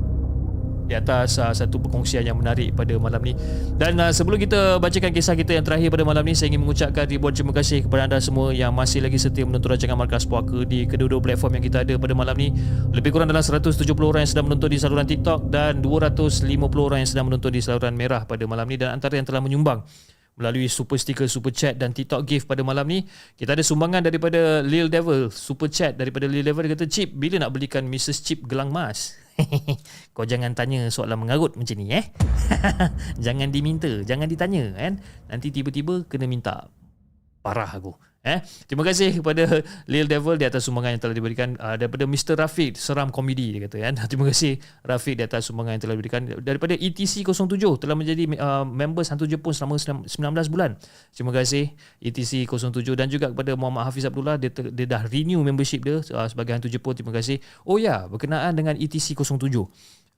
[0.93, 3.33] di atas uh, satu perkongsian yang menarik pada malam ni.
[3.81, 7.09] Dan uh, sebelum kita bacakan kisah kita yang terakhir pada malam ni, saya ingin mengucapkan
[7.09, 10.85] ribuan terima kasih kepada anda semua yang masih lagi setia menonton rancangan Markas Puaka di
[10.85, 12.53] kedua-dua platform yang kita ada pada malam ni.
[12.93, 13.73] Lebih kurang dalam 170
[14.05, 17.97] orang yang sedang menonton di saluran TikTok dan 250 orang yang sedang menonton di saluran
[17.97, 19.81] Merah pada malam ni dan antara yang telah menyumbang
[20.37, 23.05] melalui super sticker, super chat dan TikTok gift pada malam ni.
[23.37, 27.37] Kita ada sumbangan daripada Lil Devil, super chat daripada Lil Devil dia kata, "Chip, bila
[27.41, 28.25] nak belikan Mrs.
[28.25, 29.22] Chip gelang mas?"
[30.15, 32.07] Kau jangan tanya soalan mengarut macam ni eh.
[33.25, 35.01] jangan diminta, jangan ditanya kan.
[35.29, 36.69] Nanti tiba-tiba kena minta.
[37.43, 37.97] Parah aku.
[38.23, 38.39] Eh,
[38.71, 42.39] terima kasih kepada Lil Devil di atas sumbangan yang telah diberikan uh, daripada Mr.
[42.39, 43.95] Rafiq seram komedi dia kata kan.
[44.11, 48.31] Terima kasih Rafiq di atas sumbangan yang telah diberikan daripada E ETC 07 telah menjadi
[48.39, 49.75] uh, member Hantu Jepun selama
[50.07, 50.07] 19
[50.55, 50.79] bulan.
[51.11, 55.03] Terima kasih E ETC 07 dan juga kepada Muhammad Hafiz Abdullah dia, ter- dia dah
[55.03, 56.95] renew membership dia uh, sebagai Hantu Jepun.
[56.95, 57.43] Terima kasih.
[57.67, 59.35] Oh ya, berkenaan dengan E ETC 07.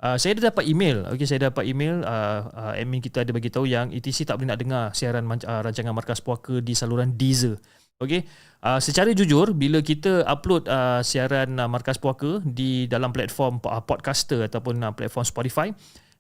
[0.05, 1.09] Uh, saya dah dapat email.
[1.09, 4.53] Okey, saya dapat email uh, uh, admin kita ada bagi tahu yang ETC tak boleh
[4.53, 7.57] nak dengar siaran uh, rancangan Markas Puaka di saluran Deezer.
[8.03, 8.27] Okey.
[8.65, 13.85] Uh, secara jujur bila kita upload uh, siaran uh, Markas Puaka di dalam platform uh,
[13.85, 15.69] podcaster ataupun uh, platform Spotify,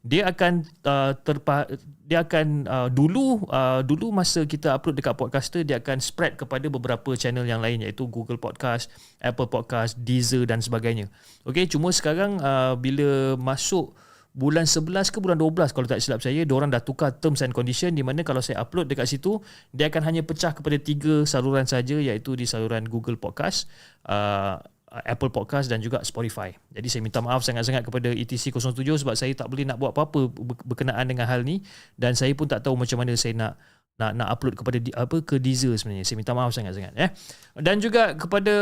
[0.05, 1.65] dia akan uh, terpa
[2.05, 6.69] dia akan uh, dulu uh, dulu masa kita upload dekat podcaster dia akan spread kepada
[6.69, 11.09] beberapa channel yang lain iaitu Google Podcast, Apple Podcast, Deezer dan sebagainya.
[11.49, 13.97] Okey, cuma sekarang uh, bila masuk
[14.35, 17.95] bulan 11 ke bulan 12 kalau tak silap saya diorang dah tukar terms and condition
[17.95, 19.39] di mana kalau saya upload dekat situ
[19.71, 23.71] dia akan hanya pecah kepada tiga saluran saja iaitu di saluran Google Podcast
[24.11, 24.59] uh,
[25.03, 26.55] Apple Podcast dan juga Spotify.
[26.71, 30.31] Jadi saya minta maaf sangat-sangat kepada ETC 07 sebab saya tak boleh nak buat apa-apa
[30.63, 31.67] berkenaan dengan hal ni
[31.99, 33.53] dan saya pun tak tahu macam mana saya nak
[33.95, 36.03] nak nak upload kepada di, apa ke Deezer sebenarnya.
[36.03, 37.11] Saya minta maaf sangat-sangat eh.
[37.55, 38.55] Dan juga kepada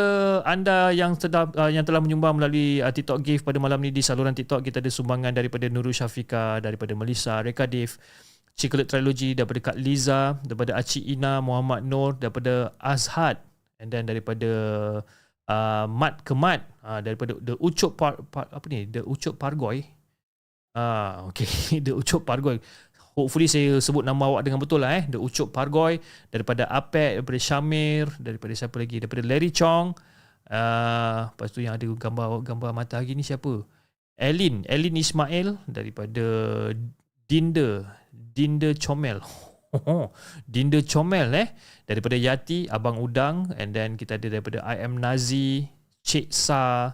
[0.45, 4.05] anda yang telah uh, yang telah menyumbang melalui uh, TikTok gift pada malam ni di
[4.05, 7.97] saluran TikTok kita ada sumbangan daripada Nurul Syafika, daripada Melissa, Reka Dev,
[8.53, 13.41] Chocolate Trilogy, daripada Kak Liza, daripada Aci Ina, Muhammad Nur, daripada Azhad
[13.81, 14.51] and then daripada
[15.49, 18.87] uh, Mat Kemat uh, daripada The Ucup Par, Par, apa ni?
[18.87, 19.83] The Ucup Pargoy.
[20.73, 21.49] Ah, okay.
[21.85, 22.63] The Ucup Pargoy.
[23.13, 25.05] Hopefully saya sebut nama awak dengan betul lah eh.
[25.05, 26.01] The Ucup Pargoy
[26.33, 29.05] daripada Apek, daripada Shamir, daripada siapa lagi?
[29.05, 29.93] Daripada Larry Chong.
[30.49, 33.65] Uh, lepas tu yang ada gambar gambar matahari ni siapa?
[34.17, 36.25] Elin, Elin Ismail daripada
[37.29, 39.21] Dinda, Dinda Comel.
[40.53, 41.49] Dinda Comel eh
[41.89, 45.69] daripada Yati, Abang Udang and then kita ada daripada I am Nazi,
[46.05, 46.93] Cik Sa,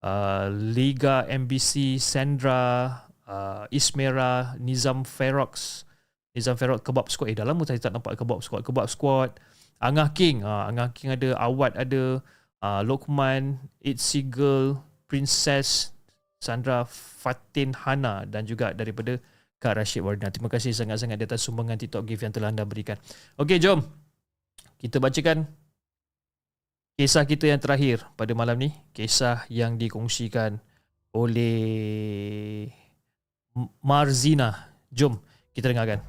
[0.00, 5.84] uh, Liga MBC, Sandra, uh, Ismera, Nizam Ferox,
[6.32, 7.32] Nizam Ferox Kebab Squad.
[7.32, 8.62] Eh, dah lama saya tak nampak Kebab Squad.
[8.64, 9.38] Kebab Squad,
[9.80, 10.42] Angah King.
[10.42, 12.20] Uh, Angah King ada, Awad ada,
[12.64, 15.94] uh, Lokman, Itzy Girl, Princess,
[16.44, 19.16] Sandra Fatin Hana dan juga daripada
[19.56, 20.28] Kak Rashid Wardina.
[20.28, 23.00] Terima kasih sangat-sangat di atas sumbangan TikTok gift yang telah anda berikan.
[23.40, 23.80] Okey, jom.
[24.76, 25.48] Kita bacakan
[27.00, 28.76] kisah kita yang terakhir pada malam ni.
[28.92, 30.60] Kisah yang dikongsikan
[31.16, 32.68] oleh
[33.82, 34.74] Marzina.
[34.90, 35.18] Jom
[35.54, 36.02] kita dengarkan.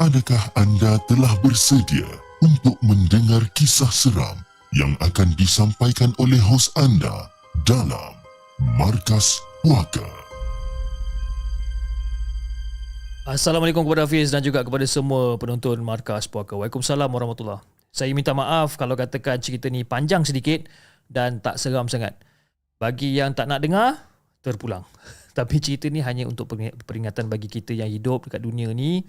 [0.00, 2.08] Adakah anda telah bersedia
[2.40, 4.32] untuk mendengar kisah seram
[4.72, 7.28] yang akan disampaikan oleh hos anda
[7.68, 8.16] dalam
[8.80, 10.08] Markas Puaka?
[13.28, 16.56] Assalamualaikum kepada Hafiz dan juga kepada semua penonton Markas Puaka.
[16.56, 17.60] Waalaikumsalam warahmatullahi
[17.92, 20.64] Saya minta maaf kalau katakan cerita ni panjang sedikit
[21.12, 22.16] dan tak seram sangat.
[22.80, 24.00] Bagi yang tak nak dengar,
[24.40, 24.88] terpulang.
[25.36, 26.56] Tapi cerita ni hanya untuk
[26.88, 29.04] peringatan bagi kita yang hidup dekat dunia ni.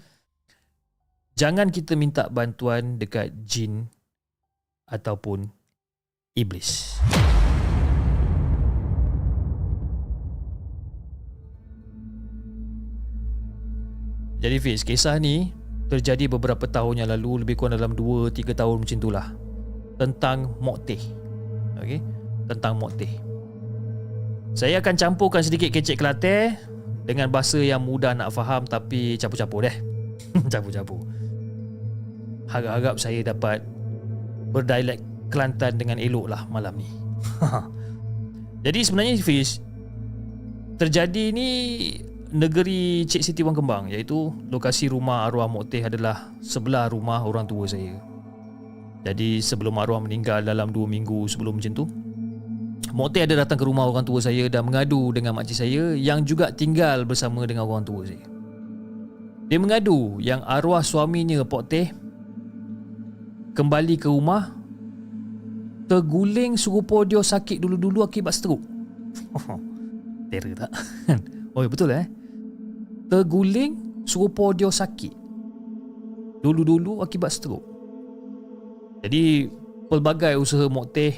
[1.32, 3.88] Jangan kita minta bantuan dekat jin
[4.84, 5.48] ataupun
[6.36, 7.00] iblis.
[14.42, 15.54] Jadi Fiz, kisah ni
[15.86, 19.26] terjadi beberapa tahun yang lalu Lebih kurang dalam 2-3 tahun macam itulah
[20.02, 20.98] Tentang Mokteh
[21.78, 22.02] okay?
[22.50, 23.12] Tentang Mokteh
[24.58, 26.58] Saya akan campurkan sedikit kecek Kelantan
[27.06, 29.76] Dengan bahasa yang mudah nak faham Tapi capur-capur deh.
[30.52, 30.98] Capur-capur
[32.50, 33.62] Harap-harap saya dapat
[34.50, 34.98] Berdialek
[35.30, 36.88] Kelantan dengan elok lah malam ni.
[38.66, 39.62] Jadi sebenarnya Fiz
[40.82, 41.48] Terjadi ni
[42.32, 47.68] negeri Cik Siti Wang Kembang iaitu lokasi rumah arwah Mokteh adalah sebelah rumah orang tua
[47.68, 47.92] saya.
[49.04, 51.84] Jadi sebelum arwah meninggal dalam 2 minggu sebelum macam tu,
[52.92, 56.52] Mokteh ada datang ke rumah orang tua saya dan mengadu dengan makcik saya yang juga
[56.52, 58.24] tinggal bersama dengan orang tua saya.
[59.48, 61.92] Dia mengadu yang arwah suaminya Pok Teh
[63.52, 64.56] kembali ke rumah
[65.84, 68.64] terguling serupa dia sakit dulu-dulu akibat stroke.
[70.32, 70.72] Terror tak?
[71.56, 72.21] oh betul eh?
[73.12, 75.12] Terguling serupa dia sakit.
[76.40, 77.68] Dulu-dulu akibat stroke.
[79.04, 79.52] Jadi
[79.92, 81.12] pelbagai usaha Mokteh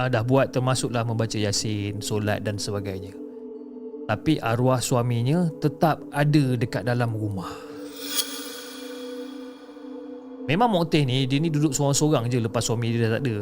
[0.00, 3.12] uh, dah buat termasuklah membaca Yasin, solat dan sebagainya.
[4.08, 7.52] Tapi arwah suaminya tetap ada dekat dalam rumah.
[10.48, 13.36] Memang Mokteh ni dia ni duduk seorang-seorang je lepas suami dia dah tak ada.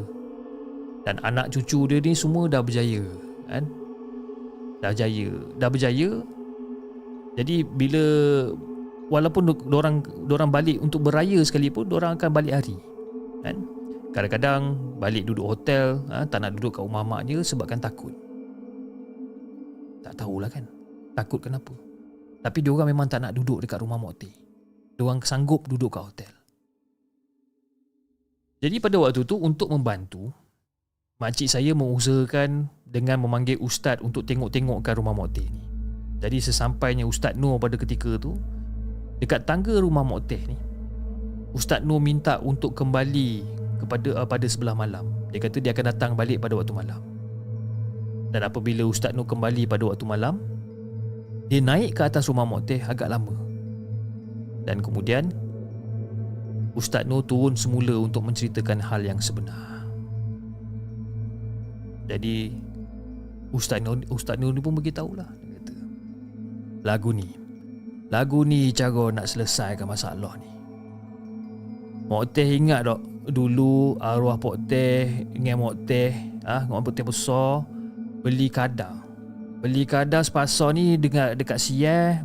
[1.06, 3.06] Dan anak cucu dia ni semua dah berjaya,
[3.46, 3.62] kan?
[4.82, 6.10] Dah berjaya, dah berjaya
[7.36, 8.04] jadi bila
[9.12, 12.76] walaupun orang orang balik untuk beraya sekalipun orang akan balik hari.
[13.44, 13.56] Kan?
[14.16, 14.60] Kadang-kadang
[14.96, 18.16] balik duduk hotel, ha, tak nak duduk kat rumah mak dia sebabkan takut.
[20.00, 20.64] Tak tahulah kan.
[21.12, 21.76] Takut kenapa.
[22.40, 24.32] Tapi dia orang memang tak nak duduk dekat rumah mak ti.
[24.96, 26.32] Dia orang sanggup duduk kat hotel.
[28.64, 30.32] Jadi pada waktu tu untuk membantu
[31.20, 35.65] makcik saya mengusahakan dengan memanggil ustaz untuk tengok-tengokkan rumah mak ni.
[36.26, 38.34] Jadi sesampainya Ustaz Nur pada ketika tu
[39.22, 40.58] Dekat tangga rumah Mokteh ni
[41.54, 43.46] Ustaz Nur minta untuk kembali
[43.78, 45.06] kepada uh, pada sebelah malam.
[45.30, 46.98] Dia kata dia akan datang balik pada waktu malam.
[48.34, 50.42] Dan apabila Ustaz Nur kembali pada waktu malam
[51.46, 53.32] Dia naik ke atas rumah Mokteh agak lama.
[54.66, 55.30] Dan kemudian
[56.74, 59.86] Ustaz Nur turun semula untuk menceritakan hal yang sebenar.
[62.10, 62.50] Jadi
[63.54, 65.45] Ustaz Nur, Ustaz Nur ni pun beritahulah
[66.86, 67.26] lagu ni.
[68.06, 70.50] Lagu ni cara nak selesaikan masalah ni.
[72.06, 76.14] Mok Teh ingat tak dulu arwah Pok Teh dengan Mok Teh
[76.46, 77.66] ah ha, Mok Teh besar
[78.22, 79.02] beli kadar.
[79.58, 82.22] Beli kadar sepasar ni dekat dekat Sieh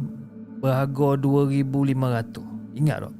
[0.61, 2.77] berharga 2500.
[2.77, 3.15] Ingat tak?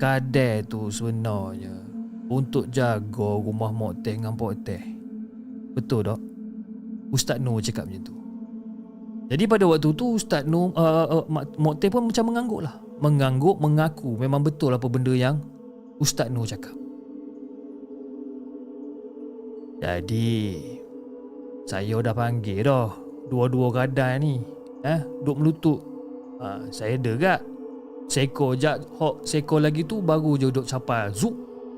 [0.00, 1.76] Kadar tu sebenarnya
[2.32, 4.80] untuk jaga rumah Mok Teh dengan Pok Teh.
[5.76, 6.20] Betul tak?
[7.12, 8.15] Ustaz Nur cakap macam tu.
[9.26, 11.24] Jadi pada waktu tu Ustaz Nur uh, uh,
[11.58, 12.74] Mokte pun macam mengangguk lah.
[13.02, 15.42] Mengangguk mengaku Memang betul apa benda yang
[15.98, 16.74] Ustaz Nur cakap.
[19.82, 20.62] Jadi
[21.66, 22.94] Saya dah panggil dah.
[23.26, 24.38] Dua-dua gadai ni
[24.86, 25.82] Eh, duk melutut
[26.38, 27.42] ha, Saya dekat
[28.06, 31.34] Seko jat hok seko lagi tu baru je duk capai Zup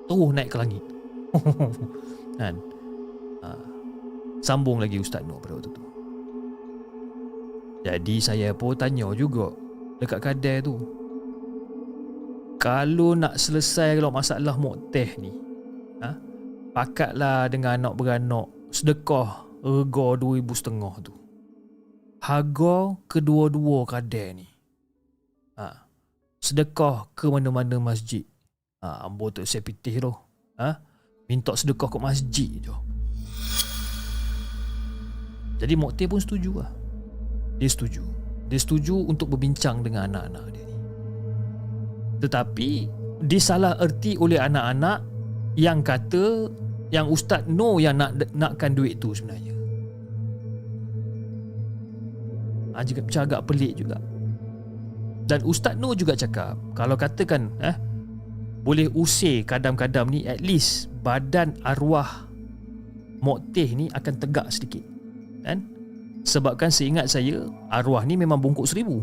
[0.08, 0.84] Terus naik ke langit.
[2.40, 2.56] Kan?
[3.44, 3.48] Ha.
[4.40, 5.88] Sambung lagi Ustaz Nur pada waktu tu
[7.86, 9.54] jadi saya pun tanya juga
[10.02, 10.74] dekat kedai tu.
[12.58, 15.30] Kalau nak selesai kalau masalah mokteh ni,
[16.02, 16.18] ha?
[16.74, 21.14] pakatlah dengan anak beranak sedekah rega dua ibu setengah tu.
[22.18, 24.46] Harga kedua-dua kedai ni.
[25.54, 25.86] Ha?
[26.42, 28.26] Sedekah ke mana-mana masjid.
[28.82, 30.12] Ha, ambo tu saya pitih tu.
[30.58, 30.82] Ha?
[31.30, 32.74] Minta sedekah ke masjid je.
[35.58, 36.70] Jadi Mok Teh pun setuju lah.
[37.58, 38.02] Dia setuju.
[38.48, 40.76] Dia setuju untuk berbincang dengan anak-anak dia ni.
[42.22, 42.70] Tetapi
[43.26, 45.04] disalah erti oleh anak-anak
[45.58, 46.48] yang kata
[46.88, 49.52] yang Ustaz No yang nak nakkan duit tu sebenarnya.
[52.72, 53.98] Ha, juga, macam agak pelik juga.
[55.28, 57.76] Dan Ustaz No juga cakap, kalau katakan eh,
[58.64, 62.24] boleh usir kadam-kadam ni, at least badan arwah
[63.18, 64.86] Mok Teh ni akan tegak sedikit.
[65.42, 65.77] Kan?
[66.28, 69.00] Sebabkan seingat saya, arwah ni memang bungkuk seribu.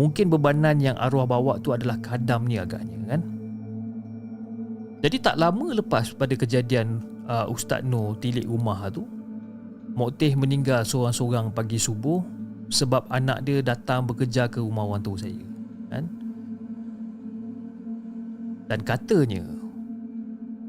[0.00, 3.20] Mungkin bebanan yang arwah bawa tu adalah kadam ni agaknya kan.
[5.04, 9.04] Jadi tak lama lepas pada kejadian uh, Ustaz No tilik rumah tu,
[9.92, 12.24] Mok Teh meninggal seorang-seorang pagi subuh
[12.72, 15.44] sebab anak dia datang bekerja ke rumah orang tua saya.
[15.92, 16.04] Kan?
[18.64, 19.44] Dan katanya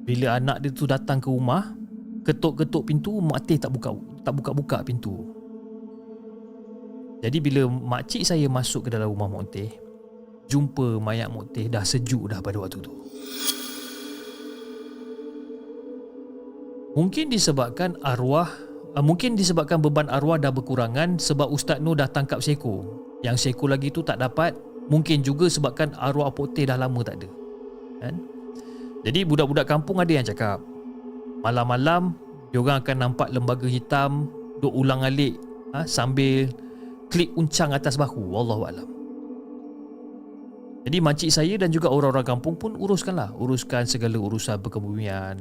[0.04, 1.74] bila anak dia tu datang ke rumah,
[2.28, 5.35] ketuk-ketuk pintu, mak teh tak buka tak buka-buka pintu.
[7.24, 9.72] Jadi bila mak cik saya masuk ke dalam rumah mak teh,
[10.52, 12.92] jumpa mayat mak teh dah sejuk dah pada waktu tu.
[16.96, 18.48] Mungkin disebabkan arwah
[18.96, 22.88] uh, mungkin disebabkan beban arwah dah berkurangan sebab Ustaz Nur dah tangkap seko.
[23.20, 24.56] Yang seko lagi tu tak dapat,
[24.88, 27.30] mungkin juga sebabkan arwah poteh dah lama tak ada.
[28.00, 28.16] Kan?
[29.06, 30.64] Jadi budak-budak kampung ada yang cakap
[31.46, 32.18] malam-malam
[32.50, 34.26] diorang akan nampak lembaga hitam
[34.64, 35.38] duk ulang alik
[35.78, 36.50] ha, sambil
[37.16, 38.20] klik uncang atas bahu.
[38.20, 38.88] Wallahu alam.
[40.84, 45.40] Jadi makcik saya dan juga orang-orang kampung pun uruskanlah, uruskan segala urusan perkebumian,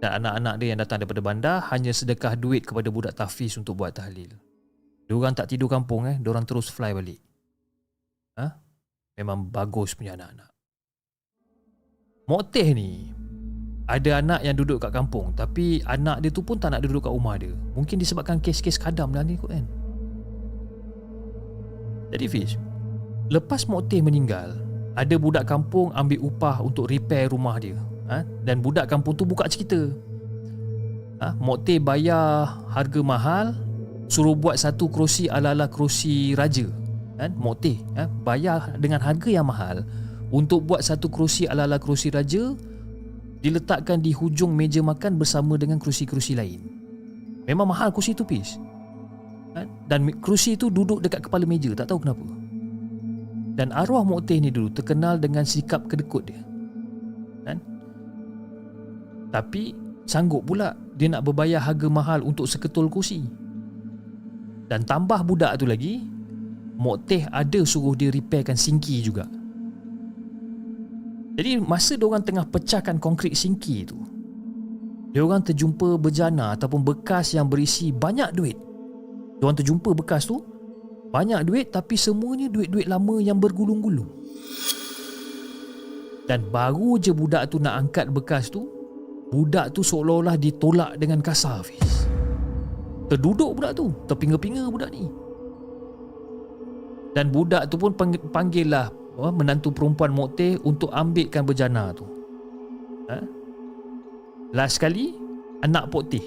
[0.00, 3.92] dan anak-anak dia yang datang daripada bandar hanya sedekah duit kepada budak tahfiz untuk buat
[3.92, 4.32] tahlil.
[5.04, 7.20] Diorang tak tidur kampung eh, diorang terus fly balik.
[8.40, 8.46] Ha?
[9.20, 10.48] Memang bagus punya anak-anak.
[12.26, 13.12] Mokteh ni
[13.86, 17.12] ada anak yang duduk kat kampung tapi anak dia tu pun tak nak duduk kat
[17.12, 17.52] rumah dia.
[17.76, 19.75] Mungkin disebabkan kes-kes kadam lah ni kot kan.
[22.14, 22.54] Jadi Fiz,
[23.32, 24.54] lepas Mokteh meninggal,
[24.96, 27.76] ada budak kampung ambil upah untuk repair rumah dia
[28.08, 28.24] ha?
[28.42, 29.92] Dan budak kampung tu buka cerita
[31.20, 31.36] ha?
[31.36, 33.46] Mok Teh bayar harga mahal
[34.08, 36.64] Suruh buat satu kerusi ala-ala kerusi raja
[37.20, 37.36] kan?
[37.36, 38.08] Mok Teh ha?
[38.08, 39.84] bayar dengan harga yang mahal
[40.32, 42.56] Untuk buat satu kerusi ala-ala kerusi raja
[43.44, 46.60] Diletakkan di hujung meja makan bersama dengan kerusi-kerusi lain
[47.44, 48.40] Memang mahal kerusi tu ha?
[49.86, 52.26] Dan kerusi tu duduk dekat kepala meja Tak tahu kenapa
[53.56, 56.40] dan arwah Mok Teh ni dulu terkenal dengan sikap kedekut dia.
[57.48, 57.58] Kan?
[59.32, 59.72] Tapi
[60.04, 63.24] sanggup pula dia nak berbayar harga mahal untuk seketul kursi.
[64.68, 66.04] Dan tambah budak tu lagi,
[66.76, 69.24] Mok Teh ada suruh dia repairkan singki juga.
[71.36, 73.96] Jadi masa dia orang tengah pecahkan konkrit singki tu,
[75.16, 78.56] dia orang terjumpa bejana ataupun bekas yang berisi banyak duit.
[79.36, 80.40] Dia orang terjumpa bekas tu
[81.12, 84.10] banyak duit tapi semuanya duit-duit lama yang bergulung-gulung.
[86.26, 88.76] Dan baru je budak tu nak angkat bekas tu,
[89.26, 92.06] Budak tu seolah-olah ditolak dengan kasar Hafiz
[93.10, 95.10] Terduduk budak tu Terpinga-pinga budak ni
[97.10, 97.90] Dan budak tu pun
[98.30, 98.86] panggil lah
[99.34, 102.06] Menantu perempuan Mokte Untuk ambilkan berjana tu
[103.10, 103.18] ha?
[104.54, 105.10] Last sekali
[105.66, 106.22] Anak Pokte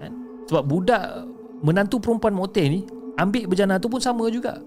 [0.00, 0.08] ha?
[0.48, 1.04] Sebab budak
[1.62, 2.82] Menantu perempuan Mokte ni
[3.16, 4.58] Ambil berjana tu pun sama juga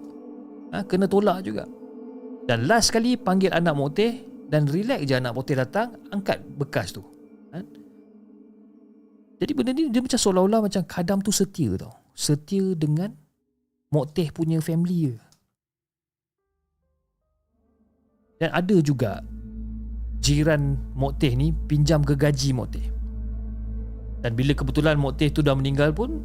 [0.72, 0.84] ha?
[0.88, 1.68] Kena tolak juga
[2.48, 4.08] Dan last sekali panggil anak Mokte
[4.48, 7.04] Dan relax je anak Mokte datang Angkat bekas tu
[7.52, 7.86] Kan?
[9.36, 11.92] Jadi benda ni dia macam seolah-olah macam Kadam tu setia tau.
[12.16, 13.12] Setia dengan
[13.92, 15.18] Mokteh punya family dia.
[18.40, 19.24] Dan ada juga
[20.20, 22.88] jiran Mokteh ni pinjam gaji Mokteh.
[24.24, 26.24] Dan bila kebetulan Mokteh tu dah meninggal pun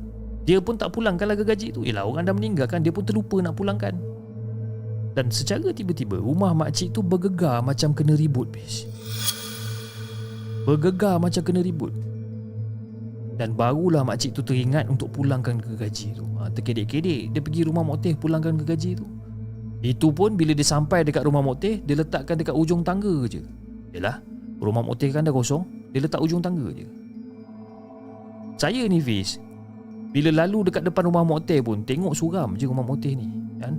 [0.49, 1.85] dia pun tak pulangkan lah gaji tu.
[1.85, 3.97] Yalah orang dah meninggal kan dia pun terlupa nak pulangkan.
[5.13, 8.87] Dan secara tiba-tiba rumah makcik tu bergegar macam kena ribut bis.
[10.65, 11.93] Bergegar macam kena ribut
[13.41, 18.13] Dan barulah makcik tu teringat untuk pulangkan gaji tu ha, Terkedek-kedek dia pergi rumah Mokteh
[18.13, 19.07] pulangkan gaji tu
[19.81, 23.41] Itu pun bila dia sampai dekat rumah Mokteh Dia letakkan dekat ujung tangga je
[23.97, 24.21] Yalah
[24.61, 25.65] rumah Mokteh kan dah kosong
[25.97, 26.87] Dia letak ujung tangga je
[28.61, 29.41] Saya ni Fiz
[30.11, 33.31] Bila lalu dekat depan rumah Mokteh pun Tengok suram je rumah Mokteh ni
[33.63, 33.75] kan?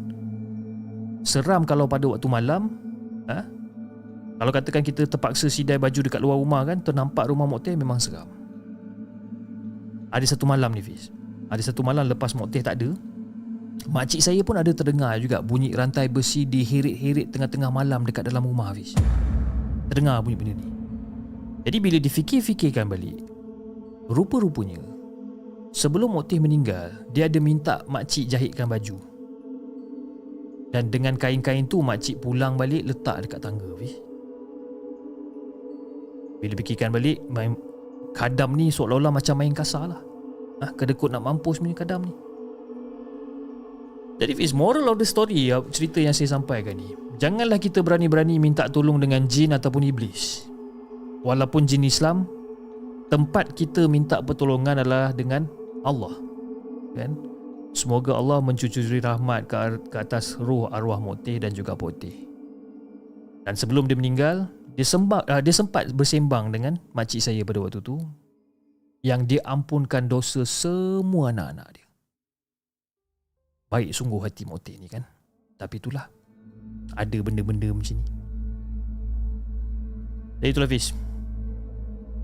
[1.27, 2.71] Seram kalau pada waktu malam
[3.27, 3.43] ha?
[4.39, 8.31] Kalau katakan kita terpaksa sidai baju dekat luar rumah kan Ternampak rumah Mokteh memang seram
[10.15, 11.11] Ada satu malam ni Fiz
[11.51, 12.95] Ada satu malam lepas Mokteh tak ada
[13.91, 18.71] Makcik saya pun ada terdengar juga Bunyi rantai besi dihirit-hirit tengah-tengah malam dekat dalam rumah
[18.71, 18.95] Fiz
[19.91, 20.67] Terdengar bunyi benda ni
[21.67, 23.19] Jadi bila difikir-fikirkan balik
[24.07, 24.90] Rupa-rupanya
[25.71, 28.99] sebelum Mokti meninggal, dia ada minta makcik jahitkan baju.
[30.71, 33.71] Dan dengan kain-kain tu makcik pulang balik letak dekat tangga.
[36.41, 37.53] Bila fikirkan balik, main
[38.17, 40.01] kadam ni seolah-olah macam main kasar lah.
[40.61, 42.13] Ah, kedekut nak mampus punya kadam ni.
[44.21, 46.93] Jadi Fiz, moral of the story ya, cerita yang saya sampaikan ni.
[47.17, 50.45] Janganlah kita berani-berani minta tolong dengan jin ataupun iblis.
[51.25, 52.25] Walaupun jin Islam,
[53.09, 55.45] tempat kita minta pertolongan adalah dengan
[55.81, 56.13] Allah.
[56.93, 57.17] Kan?
[57.71, 62.27] Semoga Allah mencucuri rahmat ke, atas ruh arwah Motih dan juga Potih.
[63.47, 67.79] Dan sebelum dia meninggal, dia sembah uh, dia sempat bersembang dengan makcik saya pada waktu
[67.79, 67.97] tu
[69.01, 71.87] yang dia ampunkan dosa semua anak-anak dia.
[73.71, 75.07] Baik sungguh hati Motih ni kan.
[75.55, 76.05] Tapi itulah
[76.93, 78.13] ada benda-benda macam ni.
[80.43, 80.91] Jadi itulah Fiz.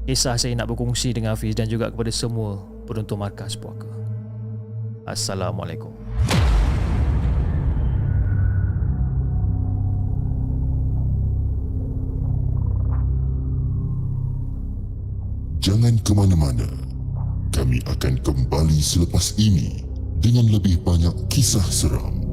[0.08, 3.92] Kisah saya nak berkongsi dengan Hafiz dan juga kepada semua penonton markas puaka.
[5.04, 5.92] Assalamualaikum.
[15.60, 16.68] Jangan ke mana-mana.
[17.52, 19.84] Kami akan kembali selepas ini
[20.24, 22.24] dengan lebih banyak kisah seram.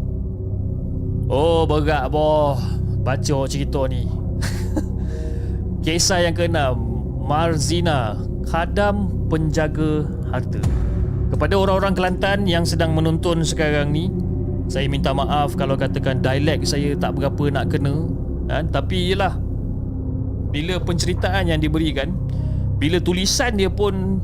[1.26, 2.54] Oh, berat boh.
[3.02, 4.08] Baca cerita ni.
[5.84, 6.78] Kisah yang keenam,
[7.20, 8.16] Marzina,
[8.48, 10.08] khadam penjaga
[10.40, 10.60] harta.
[11.34, 14.10] Kepada orang-orang Kelantan yang sedang menonton sekarang ni,
[14.70, 18.06] saya minta maaf kalau katakan dialek saya tak berapa nak kena.
[18.50, 18.62] Ha?
[18.64, 19.34] Tapi yelah,
[20.54, 22.14] bila penceritaan yang diberikan,
[22.78, 24.20] bila tulisan dia pun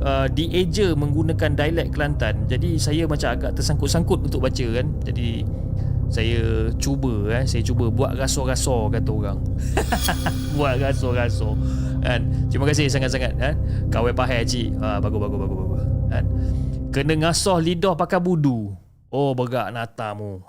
[0.00, 4.86] uh, dieja menggunakan dialek Kelantan, jadi saya macam agak tersangkut-sangkut untuk baca kan.
[5.04, 5.44] Jadi
[6.08, 9.38] saya cuba eh saya cuba buat rasor-rasor kata orang
[10.56, 11.52] buat rasor-rasor
[12.02, 12.20] kan?
[12.48, 13.54] Terima kasih sangat-sangat kan?
[13.92, 15.82] Kawai pahai cik ha, bagus bagus bagus bagus.
[16.08, 16.24] Kan?
[16.88, 18.72] Kena ngasuh lidah pakai budu
[19.08, 20.44] Oh begak natamu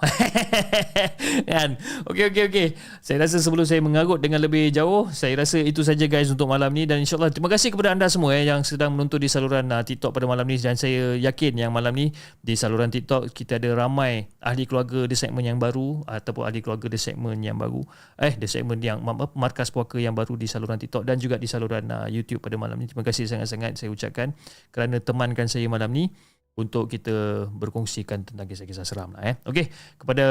[1.51, 1.79] Kan?
[2.03, 2.67] Okay okay okay
[2.99, 6.67] Saya rasa sebelum saya mengarut dengan lebih jauh Saya rasa itu saja guys untuk malam
[6.75, 6.83] ni.
[6.83, 10.11] Dan insyaAllah terima kasih kepada anda semua eh, Yang sedang menonton di saluran uh, TikTok
[10.11, 10.59] pada malam ni.
[10.59, 12.11] Dan saya yakin yang malam ni
[12.43, 16.91] Di saluran TikTok Kita ada ramai ahli keluarga di segmen yang baru Ataupun ahli keluarga
[16.91, 17.79] di segmen yang baru.
[18.19, 18.99] Eh di segmen yang
[19.39, 22.75] Markas Puaka yang baru di saluran TikTok Dan juga di saluran uh, YouTube pada malam
[22.75, 22.91] ni.
[22.91, 24.35] Terima kasih sangat-sangat saya ucapkan
[24.75, 26.11] Kerana temankan saya malam ni
[26.59, 29.35] untuk kita berkongsikan tentang kisah-kisah seram lah eh.
[29.47, 30.25] Okey, kepada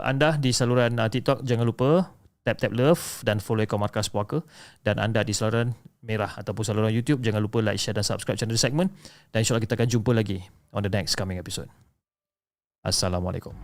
[0.00, 2.08] anda di saluran uh, TikTok jangan lupa
[2.44, 4.40] tap tap love dan follow akaun Markas Puaka
[4.84, 8.56] dan anda di saluran merah ataupun saluran YouTube jangan lupa like, share dan subscribe channel
[8.56, 8.92] segmen
[9.32, 11.68] dan insyaallah kita akan jumpa lagi on the next coming episode.
[12.84, 13.56] Assalamualaikum.